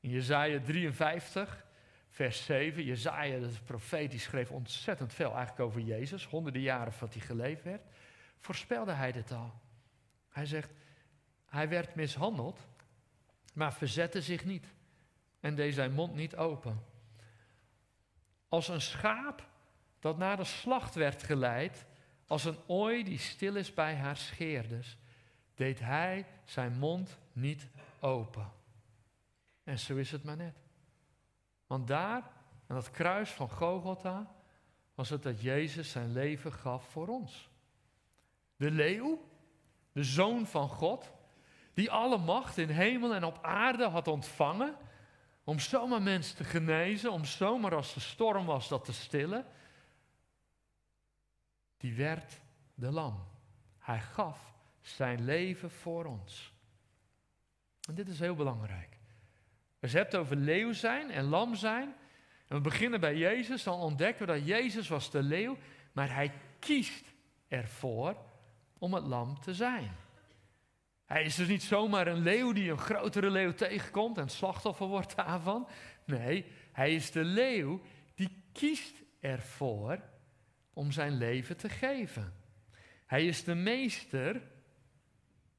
In 0.00 0.10
Jezaja 0.10 0.60
53, 0.60 1.66
vers 2.08 2.44
7, 2.44 2.84
Jezaja, 2.84 3.38
de 3.38 3.50
profeet, 3.64 4.10
die 4.10 4.20
schreef 4.20 4.50
ontzettend 4.50 5.12
veel 5.12 5.34
eigenlijk 5.34 5.60
over 5.60 5.80
Jezus, 5.80 6.26
honderden 6.26 6.62
jaren 6.62 6.92
voordat 6.92 7.16
hij 7.16 7.26
geleefd 7.26 7.62
werd, 7.62 7.82
voorspelde 8.38 8.92
hij 8.92 9.12
dit 9.12 9.32
al. 9.32 9.60
Hij 10.28 10.46
zegt, 10.46 10.70
hij 11.46 11.68
werd 11.68 11.94
mishandeld, 11.94 12.66
maar 13.52 13.72
verzette 13.72 14.22
zich 14.22 14.44
niet 14.44 14.66
en 15.40 15.54
deed 15.54 15.74
zijn 15.74 15.92
mond 15.92 16.14
niet 16.14 16.36
open. 16.36 16.84
Als 18.48 18.68
een 18.68 18.80
schaap 18.80 19.48
dat 19.98 20.18
naar 20.18 20.36
de 20.36 20.44
slacht 20.44 20.94
werd 20.94 21.22
geleid, 21.22 21.86
als 22.26 22.44
een 22.44 22.58
ooi 22.66 23.04
die 23.04 23.18
stil 23.18 23.56
is 23.56 23.74
bij 23.74 23.96
haar 23.96 24.16
scheerders, 24.16 24.96
deed 25.54 25.80
hij 25.80 26.26
zijn 26.44 26.78
mond 26.78 27.18
niet 27.32 27.68
open. 28.00 28.52
En 29.64 29.78
zo 29.78 29.96
is 29.96 30.10
het 30.10 30.24
maar 30.24 30.36
net. 30.36 30.56
Want 31.66 31.86
daar, 31.86 32.30
aan 32.66 32.76
het 32.76 32.90
kruis 32.90 33.30
van 33.30 33.50
Gogolta, 33.50 34.34
was 34.94 35.08
het 35.08 35.22
dat 35.22 35.40
Jezus 35.40 35.90
zijn 35.90 36.12
leven 36.12 36.52
gaf 36.52 36.88
voor 36.88 37.08
ons. 37.08 37.48
De 38.56 38.70
leeuw, 38.70 39.28
de 39.92 40.04
zoon 40.04 40.46
van 40.46 40.68
God, 40.68 41.12
die 41.80 41.90
alle 41.90 42.18
macht 42.18 42.58
in 42.58 42.68
hemel 42.68 43.14
en 43.14 43.24
op 43.24 43.38
aarde 43.42 43.88
had 43.88 44.08
ontvangen, 44.08 44.76
om 45.44 45.58
zomaar 45.58 46.02
mensen 46.02 46.36
te 46.36 46.44
genezen, 46.44 47.12
om 47.12 47.24
zomaar 47.24 47.74
als 47.74 47.94
de 47.94 48.00
storm 48.00 48.46
was 48.46 48.68
dat 48.68 48.84
te 48.84 48.92
stillen, 48.92 49.46
die 51.76 51.94
werd 51.94 52.40
de 52.74 52.90
lam. 52.90 53.24
Hij 53.78 54.00
gaf 54.00 54.54
zijn 54.80 55.24
leven 55.24 55.70
voor 55.70 56.04
ons. 56.04 56.52
En 57.88 57.94
dit 57.94 58.08
is 58.08 58.18
heel 58.18 58.34
belangrijk. 58.34 58.98
Als 59.80 59.90
je 59.90 59.96
hebt 59.96 60.16
over 60.16 60.36
leeuw 60.36 60.72
zijn 60.72 61.10
en 61.10 61.24
lam 61.24 61.54
zijn, 61.54 61.94
en 62.48 62.56
we 62.56 62.60
beginnen 62.60 63.00
bij 63.00 63.16
Jezus, 63.16 63.62
dan 63.62 63.78
ontdekken 63.78 64.26
we 64.26 64.32
dat 64.32 64.46
Jezus 64.46 64.88
was 64.88 65.10
de 65.10 65.22
leeuw, 65.22 65.56
maar 65.92 66.14
hij 66.14 66.32
kiest 66.58 67.04
ervoor 67.48 68.16
om 68.78 68.94
het 68.94 69.04
lam 69.04 69.40
te 69.40 69.54
zijn. 69.54 70.08
Hij 71.10 71.24
is 71.24 71.34
dus 71.34 71.48
niet 71.48 71.62
zomaar 71.62 72.06
een 72.06 72.22
leeuw 72.22 72.52
die 72.52 72.70
een 72.70 72.78
grotere 72.78 73.30
leeuw 73.30 73.52
tegenkomt 73.52 74.18
en 74.18 74.28
slachtoffer 74.28 74.86
wordt 74.86 75.16
daarvan. 75.16 75.68
Nee, 76.04 76.44
hij 76.72 76.94
is 76.94 77.10
de 77.10 77.24
leeuw 77.24 77.80
die 78.14 78.42
kiest 78.52 78.94
ervoor 79.20 80.00
om 80.72 80.92
zijn 80.92 81.16
leven 81.16 81.56
te 81.56 81.68
geven. 81.68 82.34
Hij 83.06 83.26
is 83.26 83.44
de 83.44 83.54
meester, 83.54 84.42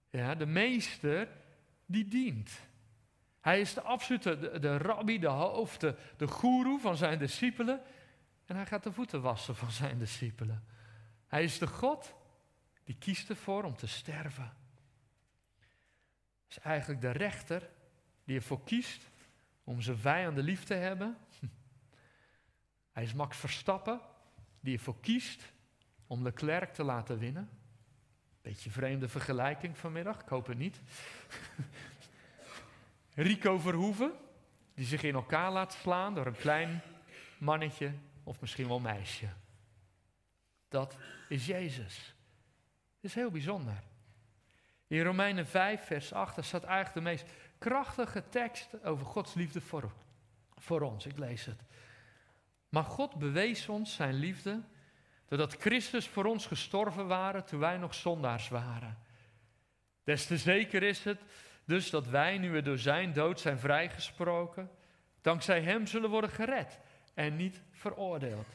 ja, 0.09 0.35
de 0.35 0.45
meester 0.45 1.27
die 1.85 2.07
dient. 2.07 2.51
Hij 3.41 3.59
is 3.59 3.73
de 3.73 3.81
absolute, 3.81 4.59
de, 4.59 4.77
rabbi, 4.77 5.19
de 5.19 5.27
hoofd, 5.27 5.79
de, 5.79 5.95
de 6.17 6.27
goeroe 6.27 6.79
van 6.79 6.97
zijn 6.97 7.19
discipelen. 7.19 7.81
En 8.45 8.55
hij 8.55 8.65
gaat 8.65 8.83
de 8.83 8.91
voeten 8.91 9.21
wassen 9.21 9.55
van 9.55 9.71
zijn 9.71 9.97
discipelen. 9.97 10.63
Hij 11.27 11.43
is 11.43 11.57
de 11.57 11.67
God 11.67 12.15
die 12.83 12.95
kiest 12.99 13.29
ervoor 13.29 13.63
om 13.63 13.75
te 13.75 13.87
sterven. 13.87 14.59
Is 16.51 16.59
eigenlijk 16.59 17.01
de 17.01 17.11
rechter 17.11 17.69
die 18.23 18.35
ervoor 18.35 18.63
kiest 18.63 19.09
om 19.63 19.81
zijn 19.81 19.97
vijanden 19.97 20.43
lief 20.43 20.63
te 20.63 20.73
hebben. 20.73 21.17
Hij 22.91 23.03
is 23.03 23.13
Max 23.13 23.37
Verstappen 23.37 24.01
die 24.59 24.77
ervoor 24.77 24.99
kiest 24.99 25.43
om 26.07 26.23
Leclerc 26.23 26.73
te 26.73 26.83
laten 26.83 27.19
winnen. 27.19 27.49
Beetje 28.41 28.69
vreemde 28.69 29.09
vergelijking 29.09 29.77
vanmiddag, 29.77 30.21
ik 30.21 30.27
hoop 30.27 30.47
het 30.47 30.57
niet. 30.57 30.81
Rico 33.13 33.57
Verhoeven, 33.57 34.11
die 34.73 34.85
zich 34.85 35.03
in 35.03 35.13
elkaar 35.13 35.51
laat 35.51 35.73
slaan 35.73 36.15
door 36.15 36.25
een 36.25 36.37
klein 36.37 36.81
mannetje 37.37 37.93
of 38.23 38.41
misschien 38.41 38.67
wel 38.67 38.79
meisje. 38.79 39.29
Dat 40.67 40.97
is 41.29 41.45
Jezus. 41.45 42.15
Dat 42.95 43.09
is 43.09 43.15
heel 43.15 43.31
bijzonder. 43.31 43.90
In 44.91 45.03
Romeinen 45.03 45.47
5, 45.47 45.85
vers 45.85 46.13
8, 46.13 46.45
staat 46.45 46.63
eigenlijk 46.63 46.93
de 46.93 47.01
meest 47.01 47.25
krachtige 47.57 48.23
tekst 48.29 48.83
over 48.83 49.05
Gods 49.05 49.33
liefde 49.33 49.61
voor, 49.61 49.91
voor 50.57 50.81
ons. 50.81 51.05
Ik 51.05 51.17
lees 51.17 51.45
het. 51.45 51.63
Maar 52.69 52.83
God 52.83 53.15
bewees 53.15 53.69
ons 53.69 53.95
zijn 53.95 54.13
liefde 54.13 54.61
doordat 55.27 55.55
Christus 55.59 56.07
voor 56.07 56.25
ons 56.25 56.45
gestorven 56.45 57.07
waren 57.07 57.45
toen 57.45 57.59
wij 57.59 57.77
nog 57.77 57.93
zondaars 57.93 58.49
waren. 58.49 58.97
Des 60.03 60.25
te 60.25 60.37
zeker 60.37 60.83
is 60.83 61.03
het 61.03 61.19
dus 61.65 61.89
dat 61.89 62.07
wij, 62.07 62.37
nu 62.37 62.51
we 62.51 62.61
door 62.61 62.77
zijn 62.77 63.13
dood 63.13 63.39
zijn 63.39 63.59
vrijgesproken, 63.59 64.69
dankzij 65.21 65.61
hem 65.61 65.87
zullen 65.87 66.09
worden 66.09 66.29
gered 66.29 66.79
en 67.13 67.35
niet 67.35 67.61
veroordeeld. 67.71 68.47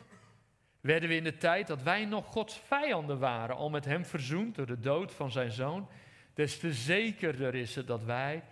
Werden 0.81 1.09
we 1.09 1.15
in 1.15 1.25
de 1.25 1.37
tijd 1.37 1.67
dat 1.67 1.83
wij 1.83 2.05
nog 2.05 2.27
Gods 2.27 2.57
vijanden 2.57 3.19
waren, 3.19 3.57
al 3.57 3.71
met 3.71 3.85
hem 3.85 4.05
verzoend 4.05 4.55
door 4.55 4.67
de 4.67 4.81
dood 4.81 5.13
van 5.13 5.31
zijn 5.31 5.51
zoon, 5.51 5.89
des 6.37 6.59
te 6.59 6.73
zekerder 6.73 7.55
is 7.55 7.75
het 7.75 7.87
dat 7.87 8.05
wij, 8.05 8.43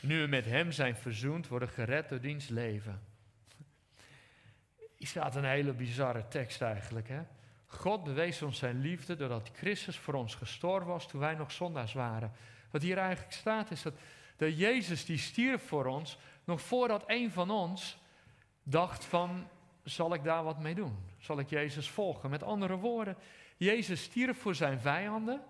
nu 0.00 0.20
we 0.20 0.26
met 0.26 0.44
hem 0.44 0.72
zijn 0.72 0.96
verzoend, 0.96 1.48
worden 1.48 1.68
gered 1.68 2.08
door 2.08 2.20
diens 2.20 2.48
leven. 2.48 3.00
Hier 4.96 5.08
staat 5.08 5.36
een 5.36 5.44
hele 5.44 5.72
bizarre 5.72 6.28
tekst 6.28 6.62
eigenlijk. 6.62 7.08
Hè? 7.08 7.20
God 7.66 8.04
bewees 8.04 8.42
ons 8.42 8.58
zijn 8.58 8.80
liefde 8.80 9.16
doordat 9.16 9.50
Christus 9.54 9.96
voor 9.96 10.14
ons 10.14 10.34
gestorven 10.34 10.88
was 10.88 11.08
toen 11.08 11.20
wij 11.20 11.34
nog 11.34 11.52
zondaars 11.52 11.92
waren. 11.92 12.32
Wat 12.70 12.82
hier 12.82 12.98
eigenlijk 12.98 13.32
staat 13.32 13.70
is 13.70 13.82
dat, 13.82 13.94
dat 14.36 14.58
Jezus 14.58 15.04
die 15.04 15.18
stierf 15.18 15.66
voor 15.66 15.86
ons, 15.86 16.18
nog 16.44 16.60
voordat 16.60 17.04
een 17.06 17.30
van 17.30 17.50
ons 17.50 17.98
dacht 18.62 19.04
van, 19.04 19.48
zal 19.84 20.14
ik 20.14 20.24
daar 20.24 20.44
wat 20.44 20.58
mee 20.58 20.74
doen? 20.74 20.98
Zal 21.18 21.38
ik 21.38 21.50
Jezus 21.50 21.88
volgen? 21.88 22.30
Met 22.30 22.42
andere 22.42 22.76
woorden, 22.76 23.16
Jezus 23.56 24.02
stierf 24.02 24.38
voor 24.38 24.54
zijn 24.54 24.80
vijanden, 24.80 25.42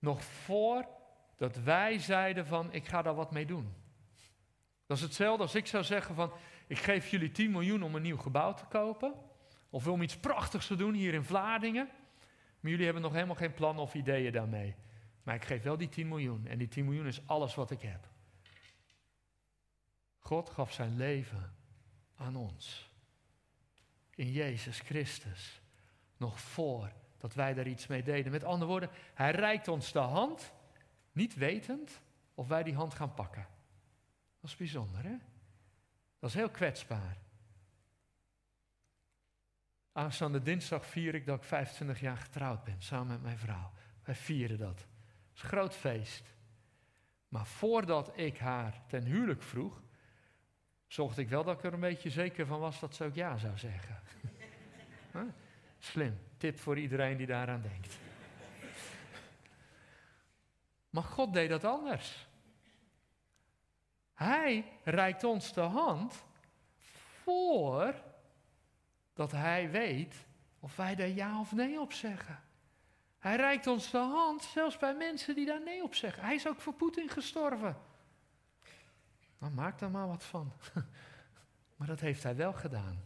nog 0.00 0.24
voordat 0.24 1.56
wij 1.64 1.98
zeiden 1.98 2.46
van, 2.46 2.72
ik 2.72 2.86
ga 2.86 3.02
daar 3.02 3.14
wat 3.14 3.30
mee 3.30 3.46
doen. 3.46 3.74
Dat 4.86 4.96
is 4.96 5.02
hetzelfde 5.02 5.42
als 5.42 5.54
ik 5.54 5.66
zou 5.66 5.84
zeggen 5.84 6.14
van, 6.14 6.32
ik 6.66 6.78
geef 6.78 7.08
jullie 7.08 7.30
10 7.30 7.50
miljoen 7.50 7.82
om 7.82 7.94
een 7.94 8.02
nieuw 8.02 8.16
gebouw 8.16 8.54
te 8.54 8.64
kopen. 8.64 9.14
Of 9.70 9.86
om 9.86 10.02
iets 10.02 10.16
prachtigs 10.16 10.66
te 10.66 10.76
doen 10.76 10.94
hier 10.94 11.14
in 11.14 11.24
Vlaardingen. 11.24 11.88
Maar 12.60 12.70
jullie 12.70 12.84
hebben 12.84 13.02
nog 13.02 13.12
helemaal 13.12 13.34
geen 13.34 13.54
plan 13.54 13.78
of 13.78 13.94
ideeën 13.94 14.32
daarmee. 14.32 14.74
Maar 15.22 15.34
ik 15.34 15.44
geef 15.44 15.62
wel 15.62 15.76
die 15.76 15.88
10 15.88 16.08
miljoen. 16.08 16.46
En 16.46 16.58
die 16.58 16.68
10 16.68 16.84
miljoen 16.84 17.06
is 17.06 17.26
alles 17.26 17.54
wat 17.54 17.70
ik 17.70 17.82
heb. 17.82 18.08
God 20.18 20.50
gaf 20.50 20.72
zijn 20.72 20.96
leven 20.96 21.54
aan 22.16 22.36
ons. 22.36 22.90
In 24.14 24.32
Jezus 24.32 24.80
Christus. 24.80 25.60
nog 26.16 26.40
voor 26.40 26.92
dat 27.20 27.34
wij 27.34 27.54
daar 27.54 27.66
iets 27.66 27.86
mee 27.86 28.02
deden. 28.02 28.32
Met 28.32 28.44
andere 28.44 28.70
woorden, 28.70 28.90
hij 29.14 29.30
reikt 29.30 29.68
ons 29.68 29.92
de 29.92 29.98
hand, 29.98 30.52
niet 31.12 31.34
wetend 31.34 32.00
of 32.34 32.48
wij 32.48 32.62
die 32.62 32.74
hand 32.74 32.94
gaan 32.94 33.14
pakken. 33.14 33.46
Dat 34.40 34.50
is 34.50 34.56
bijzonder, 34.56 35.04
hè? 35.04 35.16
Dat 36.18 36.30
is 36.30 36.36
heel 36.36 36.50
kwetsbaar. 36.50 37.18
Aanstaande 39.92 40.42
dinsdag 40.42 40.86
vier 40.86 41.14
ik 41.14 41.26
dat 41.26 41.36
ik 41.38 41.44
25 41.44 42.00
jaar 42.00 42.16
getrouwd 42.16 42.64
ben, 42.64 42.76
samen 42.78 43.06
met 43.06 43.22
mijn 43.22 43.38
vrouw. 43.38 43.72
Wij 44.04 44.14
vieren 44.14 44.58
dat. 44.58 44.78
Het 44.78 45.36
is 45.36 45.42
een 45.42 45.48
groot 45.48 45.74
feest. 45.74 46.34
Maar 47.28 47.46
voordat 47.46 48.18
ik 48.18 48.38
haar 48.38 48.82
ten 48.86 49.04
huwelijk 49.04 49.42
vroeg, 49.42 49.82
zocht 50.86 51.18
ik 51.18 51.28
wel 51.28 51.44
dat 51.44 51.58
ik 51.58 51.64
er 51.64 51.72
een 51.72 51.80
beetje 51.80 52.10
zeker 52.10 52.46
van 52.46 52.60
was 52.60 52.80
dat 52.80 52.94
ze 52.94 53.04
ook 53.04 53.14
ja 53.14 53.36
zou 53.36 53.58
zeggen. 53.58 54.00
Slim. 55.78 56.18
Tip 56.40 56.58
voor 56.58 56.78
iedereen 56.78 57.16
die 57.16 57.26
daaraan 57.26 57.62
denkt. 57.62 57.98
Maar 60.90 61.02
God 61.02 61.32
deed 61.32 61.48
dat 61.48 61.64
anders. 61.64 62.26
Hij 64.14 64.64
reikt 64.84 65.24
ons 65.24 65.52
de 65.52 65.60
hand 65.60 66.24
voor 67.22 67.94
dat 69.12 69.32
hij 69.32 69.70
weet 69.70 70.14
of 70.60 70.76
wij 70.76 70.94
daar 70.94 71.08
ja 71.08 71.40
of 71.40 71.52
nee 71.52 71.80
op 71.80 71.92
zeggen. 71.92 72.40
Hij 73.18 73.36
reikt 73.36 73.66
ons 73.66 73.90
de 73.90 73.98
hand, 73.98 74.42
zelfs 74.42 74.78
bij 74.78 74.94
mensen 74.94 75.34
die 75.34 75.46
daar 75.46 75.62
nee 75.62 75.82
op 75.82 75.94
zeggen. 75.94 76.22
Hij 76.22 76.34
is 76.34 76.48
ook 76.48 76.60
voor 76.60 76.74
Poetin 76.74 77.08
gestorven. 77.08 77.76
Nou, 79.38 79.52
maak 79.52 79.78
daar 79.78 79.90
maar 79.90 80.08
wat 80.08 80.24
van. 80.24 80.52
Maar 81.76 81.88
dat 81.88 82.00
heeft 82.00 82.22
hij 82.22 82.36
wel 82.36 82.52
gedaan. 82.52 83.02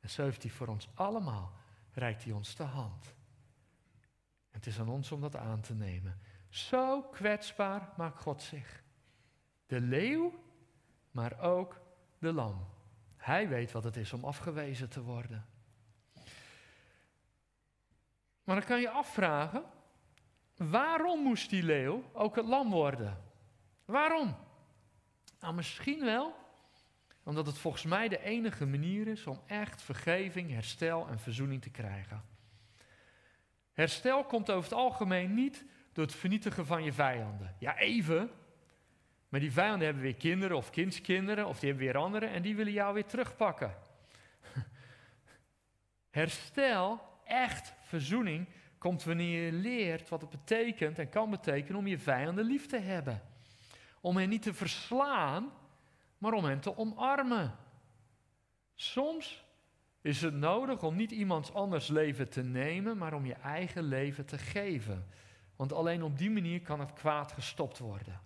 En 0.00 0.10
zo 0.10 0.22
heeft 0.22 0.42
hij 0.42 0.52
voor 0.52 0.66
ons 0.66 0.88
allemaal, 0.94 1.52
reikt 1.92 2.24
hij 2.24 2.32
ons 2.32 2.54
de 2.54 2.62
hand. 2.62 3.14
Het 4.50 4.66
is 4.66 4.80
aan 4.80 4.88
ons 4.88 5.12
om 5.12 5.20
dat 5.20 5.36
aan 5.36 5.60
te 5.60 5.74
nemen. 5.74 6.20
Zo 6.48 7.02
kwetsbaar 7.02 7.92
maakt 7.96 8.20
God 8.20 8.42
zich. 8.42 8.82
De 9.66 9.80
leeuw, 9.80 10.44
maar 11.10 11.40
ook 11.40 11.80
de 12.18 12.32
lam. 12.32 12.66
Hij 13.16 13.48
weet 13.48 13.72
wat 13.72 13.84
het 13.84 13.96
is 13.96 14.12
om 14.12 14.24
afgewezen 14.24 14.88
te 14.88 15.02
worden. 15.02 15.46
Maar 18.44 18.56
dan 18.56 18.64
kan 18.64 18.80
je 18.80 18.90
afvragen, 18.90 19.64
waarom 20.56 21.22
moest 21.22 21.50
die 21.50 21.62
leeuw 21.62 22.02
ook 22.12 22.36
het 22.36 22.46
lam 22.46 22.70
worden? 22.70 23.22
Waarom? 23.84 24.36
Nou, 25.40 25.54
misschien 25.54 26.04
wel 26.04 26.41
omdat 27.24 27.46
het 27.46 27.58
volgens 27.58 27.82
mij 27.82 28.08
de 28.08 28.22
enige 28.22 28.66
manier 28.66 29.06
is 29.06 29.26
om 29.26 29.40
echt 29.46 29.82
vergeving, 29.82 30.50
herstel 30.50 31.08
en 31.08 31.18
verzoening 31.18 31.62
te 31.62 31.70
krijgen. 31.70 32.22
Herstel 33.72 34.24
komt 34.24 34.50
over 34.50 34.70
het 34.70 34.78
algemeen 34.78 35.34
niet 35.34 35.64
door 35.92 36.04
het 36.04 36.14
vernietigen 36.14 36.66
van 36.66 36.84
je 36.84 36.92
vijanden. 36.92 37.54
Ja, 37.58 37.78
even. 37.78 38.30
Maar 39.28 39.40
die 39.40 39.52
vijanden 39.52 39.84
hebben 39.84 40.02
weer 40.02 40.14
kinderen 40.14 40.56
of 40.56 40.70
kindskinderen, 40.70 41.46
of 41.46 41.58
die 41.58 41.68
hebben 41.68 41.86
weer 41.86 41.96
anderen, 41.96 42.30
en 42.30 42.42
die 42.42 42.56
willen 42.56 42.72
jou 42.72 42.94
weer 42.94 43.06
terugpakken. 43.06 43.74
Herstel, 46.10 47.00
echt 47.24 47.74
verzoening, 47.80 48.48
komt 48.78 49.04
wanneer 49.04 49.44
je 49.44 49.52
leert 49.52 50.08
wat 50.08 50.20
het 50.20 50.30
betekent 50.30 50.98
en 50.98 51.08
kan 51.08 51.30
betekenen 51.30 51.78
om 51.78 51.86
je 51.86 51.98
vijanden 51.98 52.44
lief 52.44 52.66
te 52.66 52.78
hebben. 52.78 53.22
Om 54.00 54.16
hen 54.16 54.28
niet 54.28 54.42
te 54.42 54.54
verslaan, 54.54 55.52
maar 56.22 56.32
om 56.32 56.44
hen 56.44 56.60
te 56.60 56.76
omarmen. 56.76 57.56
Soms 58.74 59.44
is 60.00 60.22
het 60.22 60.34
nodig 60.34 60.82
om 60.82 60.96
niet 60.96 61.10
iemands 61.10 61.52
anders 61.52 61.88
leven 61.88 62.28
te 62.28 62.42
nemen, 62.42 62.98
maar 62.98 63.14
om 63.14 63.26
je 63.26 63.34
eigen 63.34 63.82
leven 63.82 64.26
te 64.26 64.38
geven. 64.38 65.06
Want 65.56 65.72
alleen 65.72 66.02
op 66.02 66.18
die 66.18 66.30
manier 66.30 66.60
kan 66.60 66.80
het 66.80 66.92
kwaad 66.92 67.32
gestopt 67.32 67.78
worden. 67.78 68.20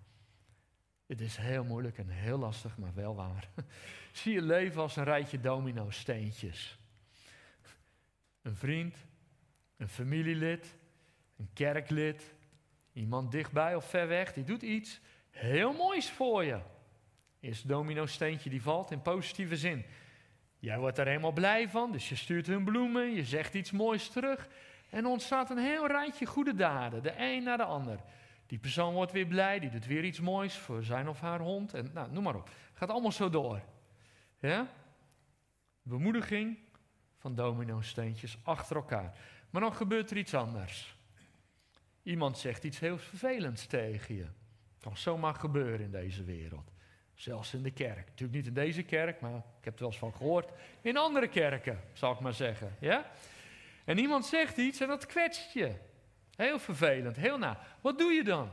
Het 1.07 1.21
is 1.21 1.37
heel 1.37 1.65
moeilijk 1.65 1.99
en 1.99 2.09
heel 2.09 2.39
lastig, 2.39 2.79
maar 2.79 2.95
wel 2.95 3.15
waar. 3.15 3.49
Zie 4.13 4.33
je 4.33 4.43
leven 4.43 4.83
als 4.83 4.97
een 4.97 5.05
rijtje 5.05 5.41
domino-steentjes. 5.41 6.79
Een 8.43 8.57
vriend, 8.57 8.97
een 9.77 9.89
familielid, 9.89 10.77
een 11.37 11.51
kerklid, 11.53 12.35
iemand 12.93 13.33
dichtbij 13.33 13.75
of 13.75 13.85
ver 13.85 14.09
weg, 14.09 14.33
die 14.33 14.45
doet 14.45 14.63
iets 14.63 15.01
heel 15.31 15.73
moois 15.73 16.11
voor 16.11 16.45
je. 16.45 16.75
Is 17.47 17.63
domino-steentje 17.63 18.51
die 18.51 18.63
valt 18.63 18.91
in 18.91 19.03
positieve 19.03 19.57
zin. 19.57 19.85
Jij 20.59 20.79
wordt 20.79 20.99
er 20.99 21.07
helemaal 21.07 21.33
blij 21.33 21.69
van, 21.69 21.93
dus 21.93 22.09
je 22.09 22.17
stuurt 22.17 22.47
hun 22.47 22.65
bloemen, 22.65 23.15
je 23.15 23.25
zegt 23.25 23.55
iets 23.55 23.71
moois 23.71 24.09
terug. 24.09 24.49
En 24.91 25.07
ontstaat 25.07 25.51
een 25.51 25.59
heel 25.59 25.87
rijtje 25.87 26.27
goede 26.27 26.55
daden, 26.55 27.03
de 27.03 27.15
een 27.17 27.43
naar 27.43 27.57
de 27.57 27.65
ander. 27.65 27.99
Die 28.47 28.59
persoon 28.59 28.95
wordt 28.95 29.13
weer 29.13 29.27
blij, 29.27 29.59
die 29.59 29.71
doet 29.71 29.87
weer 29.87 30.05
iets 30.05 30.21
moois 30.21 30.55
voor 30.55 30.83
zijn 30.83 31.09
of 31.09 31.21
haar 31.21 31.41
hond. 31.41 31.75
En 31.75 31.91
nou, 31.95 32.13
noem 32.13 32.23
maar 32.23 32.35
op. 32.35 32.51
Gaat 32.73 32.91
allemaal 32.91 33.13
zo 33.13 33.31
door. 33.31 33.63
Ja? 34.39 34.69
Bemoediging 35.83 36.59
van 37.19 37.35
domino-steentjes 37.35 38.39
achter 38.43 38.77
elkaar. 38.77 39.19
Maar 39.51 39.63
dan 39.63 39.75
gebeurt 39.75 40.11
er 40.11 40.17
iets 40.17 40.35
anders. 40.35 40.97
Iemand 42.03 42.39
zegt 42.39 42.65
iets 42.65 42.79
heel 42.79 42.99
vervelends 42.99 43.67
tegen 43.67 44.15
je. 44.15 44.27
Kan 44.81 44.97
zomaar 44.97 45.35
gebeuren 45.35 45.81
in 45.81 45.91
deze 45.91 46.25
wereld. 46.25 46.75
Zelfs 47.17 47.55
in 47.55 47.63
de 47.63 47.71
kerk. 47.71 48.07
Natuurlijk 48.07 48.39
niet 48.39 48.47
in 48.47 48.55
deze 48.55 48.83
kerk, 48.83 49.21
maar 49.21 49.37
ik 49.37 49.65
heb 49.65 49.75
er 49.75 49.81
wel 49.81 49.89
eens 49.89 49.99
van 49.99 50.15
gehoord. 50.15 50.51
In 50.81 50.97
andere 50.97 51.29
kerken, 51.29 51.81
zal 51.93 52.13
ik 52.13 52.21
maar 52.21 52.35
zeggen. 52.35 52.77
Ja? 52.81 53.11
En 53.85 53.99
iemand 53.99 54.27
zegt 54.27 54.57
iets 54.57 54.81
en 54.81 54.89
dat 54.89 55.07
kwetst 55.07 55.53
je. 55.53 55.73
Heel 56.37 56.59
vervelend, 56.59 57.17
heel 57.17 57.39
na. 57.39 57.59
Wat 57.81 57.99
doe 57.99 58.13
je 58.13 58.25
dan? 58.25 58.51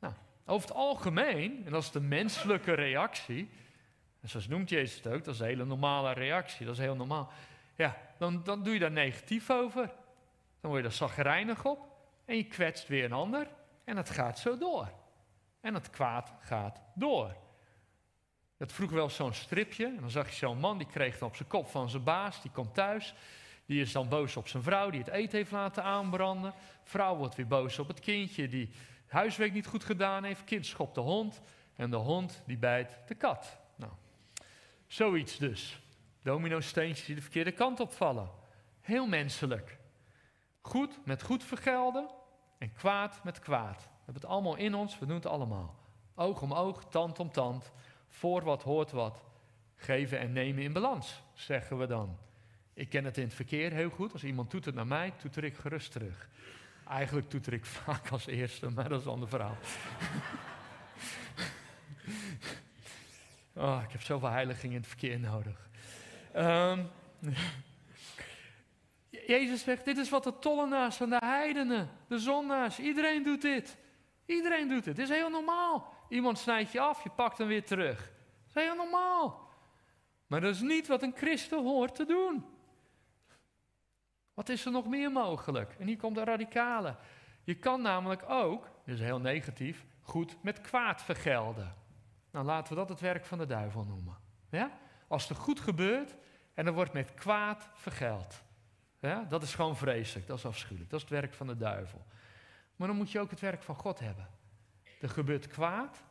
Nou, 0.00 0.14
over 0.46 0.68
het 0.68 0.76
algemeen, 0.76 1.62
en 1.64 1.72
dat 1.72 1.82
is 1.82 1.90
de 1.90 2.00
menselijke 2.00 2.72
reactie. 2.72 3.50
En 4.20 4.28
zoals 4.28 4.48
noemt 4.48 4.68
Jezus 4.68 4.96
het 4.96 5.06
ook, 5.06 5.24
dat 5.24 5.34
is 5.34 5.40
een 5.40 5.46
hele 5.46 5.64
normale 5.64 6.12
reactie. 6.12 6.66
Dat 6.66 6.74
is 6.74 6.80
heel 6.80 6.96
normaal. 6.96 7.30
Ja, 7.74 7.96
dan, 8.18 8.44
dan 8.44 8.62
doe 8.62 8.72
je 8.72 8.80
daar 8.80 8.90
negatief 8.90 9.50
over. 9.50 9.86
Dan 10.60 10.70
word 10.70 10.76
je 10.76 10.88
daar 10.88 10.92
zagrijnig 10.92 11.64
op. 11.64 11.78
En 12.24 12.36
je 12.36 12.44
kwetst 12.44 12.88
weer 12.88 13.04
een 13.04 13.12
ander. 13.12 13.46
En 13.84 13.96
het 13.96 14.10
gaat 14.10 14.38
zo 14.38 14.58
door. 14.58 14.92
En 15.60 15.74
het 15.74 15.90
kwaad 15.90 16.32
gaat 16.40 16.80
door. 16.94 17.36
Dat 18.58 18.72
vroeg 18.72 18.90
wel 18.90 19.10
zo'n 19.10 19.32
stripje. 19.32 19.86
En 19.86 20.00
dan 20.00 20.10
zag 20.10 20.28
je 20.28 20.36
zo'n 20.36 20.58
man, 20.58 20.78
die 20.78 20.86
kreeg 20.86 21.18
dan 21.18 21.28
op 21.28 21.36
zijn 21.36 21.48
kop 21.48 21.68
van 21.68 21.90
zijn 21.90 22.02
baas. 22.02 22.42
Die 22.42 22.50
komt 22.50 22.74
thuis. 22.74 23.14
Die 23.66 23.80
is 23.80 23.92
dan 23.92 24.08
boos 24.08 24.36
op 24.36 24.48
zijn 24.48 24.62
vrouw, 24.62 24.90
die 24.90 25.00
het 25.00 25.08
eten 25.08 25.38
heeft 25.38 25.50
laten 25.50 25.82
aanbranden. 25.82 26.54
Vrouw 26.82 27.16
wordt 27.16 27.34
weer 27.34 27.46
boos 27.46 27.78
op 27.78 27.88
het 27.88 28.00
kindje, 28.00 28.48
die 28.48 28.70
huiswerk 29.06 29.52
niet 29.52 29.66
goed 29.66 29.84
gedaan 29.84 30.24
heeft. 30.24 30.44
Kind 30.44 30.66
schopt 30.66 30.94
de 30.94 31.00
hond. 31.00 31.40
En 31.76 31.90
de 31.90 31.96
hond, 31.96 32.42
die 32.46 32.56
bijt 32.56 32.98
de 33.06 33.14
kat. 33.14 33.58
Nou, 33.76 33.92
zoiets 34.86 35.36
dus. 35.36 35.80
Domino-steentjes 36.22 37.06
die 37.06 37.14
de 37.14 37.22
verkeerde 37.22 37.52
kant 37.52 37.80
opvallen. 37.80 38.30
Heel 38.80 39.06
menselijk. 39.06 39.78
Goed 40.60 40.98
met 41.04 41.22
goed 41.22 41.44
vergelden 41.44 42.10
en 42.58 42.72
kwaad 42.72 43.24
met 43.24 43.38
kwaad. 43.38 43.76
We 43.82 44.04
hebben 44.04 44.22
het 44.22 44.24
allemaal 44.24 44.56
in 44.56 44.74
ons, 44.74 44.98
we 44.98 45.06
doen 45.06 45.14
het 45.14 45.26
allemaal. 45.26 45.76
Oog 46.14 46.42
om 46.42 46.52
oog, 46.52 46.84
tand 46.84 47.18
om 47.18 47.32
tand. 47.32 47.72
Voor 48.08 48.42
wat 48.42 48.62
hoort 48.62 48.90
wat. 48.90 49.22
Geven 49.76 50.18
en 50.18 50.32
nemen 50.32 50.62
in 50.62 50.72
balans, 50.72 51.22
zeggen 51.34 51.78
we 51.78 51.86
dan. 51.86 52.18
Ik 52.74 52.88
ken 52.88 53.04
het 53.04 53.16
in 53.16 53.24
het 53.24 53.34
verkeer 53.34 53.72
heel 53.72 53.90
goed. 53.90 54.12
Als 54.12 54.24
iemand 54.24 54.50
doet 54.50 54.64
het 54.64 54.74
naar 54.74 54.86
mij, 54.86 55.12
toeter 55.16 55.44
ik 55.44 55.56
gerust 55.56 55.92
terug. 55.92 56.28
Eigenlijk 56.88 57.28
toeter 57.28 57.52
ik 57.52 57.66
vaak 57.84 58.08
als 58.08 58.26
eerste, 58.26 58.70
maar 58.70 58.88
dat 58.88 59.00
is 59.00 59.06
een 59.06 59.12
ander 59.12 59.28
verhaal. 59.28 59.56
oh, 63.66 63.82
ik 63.84 63.92
heb 63.92 64.02
zoveel 64.02 64.30
heiliging 64.30 64.72
in 64.72 64.78
het 64.78 64.88
verkeer 64.88 65.20
nodig. 65.20 65.68
Um, 66.36 66.90
Jezus 69.26 69.62
zegt, 69.62 69.84
dit 69.84 69.96
is 69.96 70.08
wat 70.08 70.24
de 70.24 70.38
tollenaars 70.38 70.96
van 70.96 71.10
de 71.10 71.16
heidenen, 71.24 71.90
de 72.08 72.18
zondaars, 72.18 72.78
iedereen 72.78 73.22
doet 73.22 73.42
dit. 73.42 73.76
Iedereen 74.26 74.68
doet 74.68 74.84
het. 74.84 74.96
Het 74.96 75.10
is 75.10 75.16
heel 75.16 75.30
normaal. 75.30 75.94
Iemand 76.08 76.38
snijdt 76.38 76.72
je 76.72 76.80
af, 76.80 77.02
je 77.02 77.10
pakt 77.10 77.38
hem 77.38 77.46
weer 77.46 77.64
terug. 77.64 77.98
Dat 77.98 78.56
is 78.56 78.62
heel 78.62 78.76
normaal. 78.76 79.48
Maar 80.26 80.40
dat 80.40 80.54
is 80.54 80.60
niet 80.60 80.86
wat 80.86 81.02
een 81.02 81.16
christen 81.16 81.62
hoort 81.62 81.94
te 81.94 82.04
doen. 82.04 82.44
Wat 84.34 84.48
is 84.48 84.64
er 84.64 84.72
nog 84.72 84.86
meer 84.86 85.12
mogelijk? 85.12 85.74
En 85.78 85.86
hier 85.86 85.96
komt 85.96 86.14
de 86.14 86.24
radicale. 86.24 86.96
Je 87.42 87.54
kan 87.54 87.82
namelijk 87.82 88.24
ook, 88.28 88.70
dit 88.84 88.94
is 88.94 89.00
heel 89.00 89.20
negatief, 89.20 89.86
goed 90.00 90.42
met 90.42 90.60
kwaad 90.60 91.02
vergelden. 91.02 91.74
Nou, 92.30 92.44
laten 92.44 92.72
we 92.72 92.78
dat 92.78 92.88
het 92.88 93.00
werk 93.00 93.24
van 93.24 93.38
de 93.38 93.46
duivel 93.46 93.84
noemen. 93.84 94.16
Ja? 94.50 94.70
Als 95.08 95.28
er 95.28 95.36
goed 95.36 95.60
gebeurt 95.60 96.16
en 96.54 96.66
er 96.66 96.72
wordt 96.72 96.92
met 96.92 97.14
kwaad 97.14 97.68
vergeld. 97.74 98.42
Ja? 99.00 99.24
Dat 99.28 99.42
is 99.42 99.54
gewoon 99.54 99.76
vreselijk, 99.76 100.26
dat 100.26 100.38
is 100.38 100.46
afschuwelijk. 100.46 100.90
Dat 100.90 101.00
is 101.00 101.08
het 101.08 101.20
werk 101.20 101.34
van 101.34 101.46
de 101.46 101.56
duivel. 101.56 102.06
Maar 102.76 102.88
dan 102.88 102.96
moet 102.96 103.10
je 103.10 103.20
ook 103.20 103.30
het 103.30 103.40
werk 103.40 103.62
van 103.62 103.74
God 103.74 103.98
hebben. 103.98 104.28
Er 105.00 105.08
gebeurt 105.08 105.46
kwaad 105.46 106.02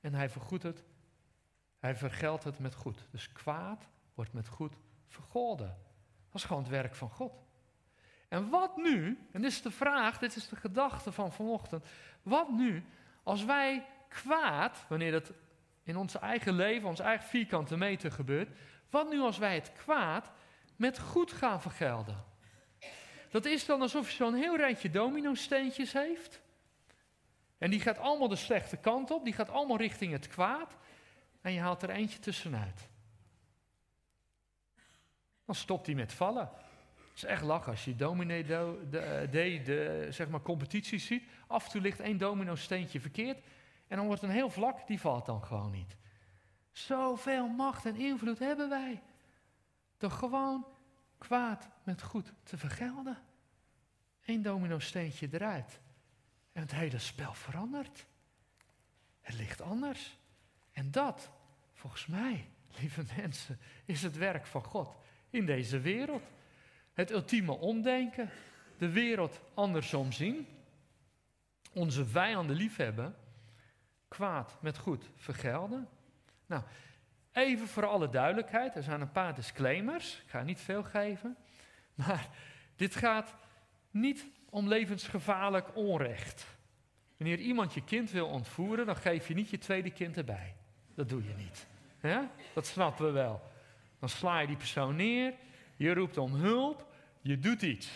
en 0.00 0.14
hij 0.14 0.28
vergoedt 0.28 0.62
het. 0.62 0.84
Hij 1.78 1.96
vergeldt 1.96 2.44
het 2.44 2.58
met 2.58 2.74
goed. 2.74 3.06
Dus 3.10 3.32
kwaad 3.32 3.88
wordt 4.14 4.32
met 4.32 4.48
goed 4.48 4.74
vergolden. 5.06 5.76
Dat 6.26 6.40
is 6.40 6.44
gewoon 6.44 6.62
het 6.62 6.70
werk 6.70 6.94
van 6.94 7.10
God. 7.10 7.32
En 8.28 8.48
wat 8.48 8.76
nu, 8.76 9.18
en 9.32 9.42
dit 9.42 9.50
is 9.50 9.62
de 9.62 9.70
vraag, 9.70 10.18
dit 10.18 10.36
is 10.36 10.48
de 10.48 10.56
gedachte 10.56 11.12
van 11.12 11.32
vanochtend, 11.32 11.84
wat 12.22 12.50
nu 12.50 12.84
als 13.22 13.44
wij 13.44 13.86
kwaad, 14.08 14.84
wanneer 14.88 15.12
dat 15.12 15.32
in 15.82 15.96
ons 15.96 16.18
eigen 16.18 16.52
leven, 16.52 16.88
ons 16.88 17.00
eigen 17.00 17.28
vierkante 17.28 17.76
meter 17.76 18.12
gebeurt, 18.12 18.58
wat 18.90 19.10
nu 19.10 19.20
als 19.20 19.38
wij 19.38 19.54
het 19.54 19.72
kwaad 19.72 20.30
met 20.76 20.98
goed 20.98 21.32
gaan 21.32 21.60
vergelden? 21.60 22.24
Dat 23.30 23.44
is 23.44 23.66
dan 23.66 23.80
alsof 23.80 24.10
je 24.10 24.16
zo'n 24.16 24.34
heel 24.34 24.56
rijtje 24.56 24.90
domino-steentjes 24.90 25.92
heeft. 25.92 26.40
En 27.60 27.70
die 27.70 27.80
gaat 27.80 27.98
allemaal 27.98 28.28
de 28.28 28.36
slechte 28.36 28.76
kant 28.76 29.10
op, 29.10 29.24
die 29.24 29.32
gaat 29.32 29.50
allemaal 29.50 29.76
richting 29.76 30.12
het 30.12 30.26
kwaad. 30.26 30.76
En 31.40 31.52
je 31.52 31.60
haalt 31.60 31.82
er 31.82 31.90
eentje 31.90 32.18
tussenuit. 32.18 32.88
Dan 35.44 35.54
stopt 35.54 35.86
hij 35.86 35.94
met 35.94 36.12
vallen. 36.12 36.50
Het 36.94 37.16
is 37.16 37.24
echt 37.24 37.42
lachen 37.42 37.70
als 37.70 37.84
je 37.84 37.96
dominee 37.96 38.44
de, 38.44 38.86
de, 38.90 39.28
de, 39.64 40.06
zeg 40.10 40.28
maar 40.28 40.42
competities 40.42 41.06
ziet. 41.06 41.24
Af 41.46 41.64
en 41.64 41.70
toe 41.70 41.80
ligt 41.80 42.00
één 42.00 42.18
domino-steentje 42.18 43.00
verkeerd. 43.00 43.38
En 43.88 43.96
dan 43.96 44.06
wordt 44.06 44.22
een 44.22 44.30
heel 44.30 44.50
vlak, 44.50 44.86
die 44.86 45.00
valt 45.00 45.26
dan 45.26 45.44
gewoon 45.44 45.70
niet. 45.70 45.96
Zoveel 46.70 47.48
macht 47.48 47.86
en 47.86 47.96
invloed 47.96 48.38
hebben 48.38 48.68
wij. 48.68 49.02
Door 49.98 50.10
gewoon 50.10 50.66
kwaad 51.18 51.68
met 51.82 52.02
goed 52.02 52.32
te 52.42 52.58
vergelden. 52.58 53.18
Eén 54.24 54.42
domino-steentje 54.42 55.28
eruit. 55.30 55.80
En 56.60 56.66
het 56.66 56.74
hele 56.74 56.98
spel 56.98 57.34
verandert. 57.34 58.06
Het 59.20 59.34
ligt 59.34 59.60
anders. 59.60 60.18
En 60.72 60.90
dat, 60.90 61.30
volgens 61.72 62.06
mij, 62.06 62.48
lieve 62.80 63.04
mensen, 63.16 63.58
is 63.84 64.02
het 64.02 64.16
werk 64.16 64.46
van 64.46 64.64
God 64.64 64.96
in 65.30 65.46
deze 65.46 65.80
wereld. 65.80 66.22
Het 66.92 67.10
ultieme 67.10 67.52
omdenken, 67.52 68.30
de 68.78 68.88
wereld 68.88 69.40
andersom 69.54 70.12
zien, 70.12 70.46
onze 71.72 72.06
vijanden 72.06 72.56
liefhebben, 72.56 73.16
kwaad 74.08 74.62
met 74.62 74.78
goed 74.78 75.10
vergelden. 75.16 75.88
Nou, 76.46 76.62
even 77.32 77.68
voor 77.68 77.86
alle 77.86 78.08
duidelijkheid, 78.08 78.74
er 78.74 78.82
zijn 78.82 79.00
een 79.00 79.12
paar 79.12 79.34
disclaimers, 79.34 80.22
ik 80.24 80.30
ga 80.30 80.42
niet 80.42 80.60
veel 80.60 80.82
geven, 80.82 81.36
maar 81.94 82.28
dit 82.76 82.96
gaat 82.96 83.34
niet 83.90 84.26
om 84.50 84.68
levensgevaarlijk 84.68 85.76
onrecht. 85.76 86.46
Wanneer 87.16 87.38
iemand 87.38 87.74
je 87.74 87.84
kind 87.84 88.10
wil 88.10 88.26
ontvoeren, 88.26 88.86
dan 88.86 88.96
geef 88.96 89.28
je 89.28 89.34
niet 89.34 89.50
je 89.50 89.58
tweede 89.58 89.90
kind 89.90 90.16
erbij. 90.16 90.54
Dat 90.94 91.08
doe 91.08 91.22
je 91.24 91.34
niet. 91.36 91.66
Dat 92.54 92.66
snappen 92.66 93.06
we 93.06 93.10
wel. 93.10 93.42
Dan 93.98 94.08
sla 94.08 94.38
je 94.38 94.46
die 94.46 94.56
persoon 94.56 94.96
neer, 94.96 95.34
je 95.76 95.94
roept 95.94 96.16
om 96.18 96.34
hulp, 96.34 96.86
je 97.20 97.38
doet 97.38 97.62
iets. 97.62 97.90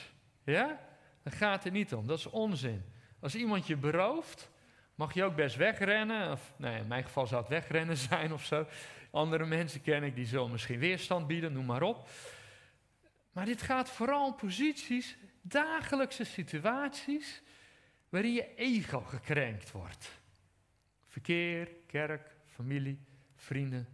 Ja? 0.44 0.80
Dan 1.22 1.32
gaat 1.32 1.64
het 1.64 1.72
niet 1.72 1.94
om, 1.94 2.06
dat 2.06 2.18
is 2.18 2.26
onzin. 2.26 2.84
Als 3.20 3.34
iemand 3.34 3.66
je 3.66 3.76
berooft, 3.76 4.50
mag 4.94 5.14
je 5.14 5.24
ook 5.24 5.34
best 5.34 5.56
wegrennen. 5.56 6.32
Of, 6.32 6.52
nee, 6.56 6.78
in 6.78 6.86
mijn 6.86 7.04
geval 7.04 7.26
zou 7.26 7.40
het 7.40 7.50
wegrennen 7.50 7.96
zijn 8.10 8.32
of 8.32 8.44
zo. 8.44 8.66
Andere 9.10 9.46
mensen 9.46 9.82
ken 9.82 10.02
ik, 10.02 10.14
die 10.14 10.26
zullen 10.26 10.50
misschien 10.50 10.78
weerstand 10.78 11.26
bieden, 11.26 11.52
noem 11.52 11.66
maar 11.66 11.82
op. 11.82 12.08
Maar 13.34 13.44
dit 13.44 13.62
gaat 13.62 13.90
vooral 13.90 14.26
om 14.26 14.36
posities, 14.36 15.16
dagelijkse 15.42 16.24
situaties, 16.24 17.42
waarin 18.08 18.32
je 18.32 18.54
ego 18.54 19.00
gekrenkt 19.00 19.70
wordt. 19.70 20.10
Verkeer, 21.08 21.68
kerk, 21.86 22.36
familie, 22.46 23.00
vrienden, 23.34 23.88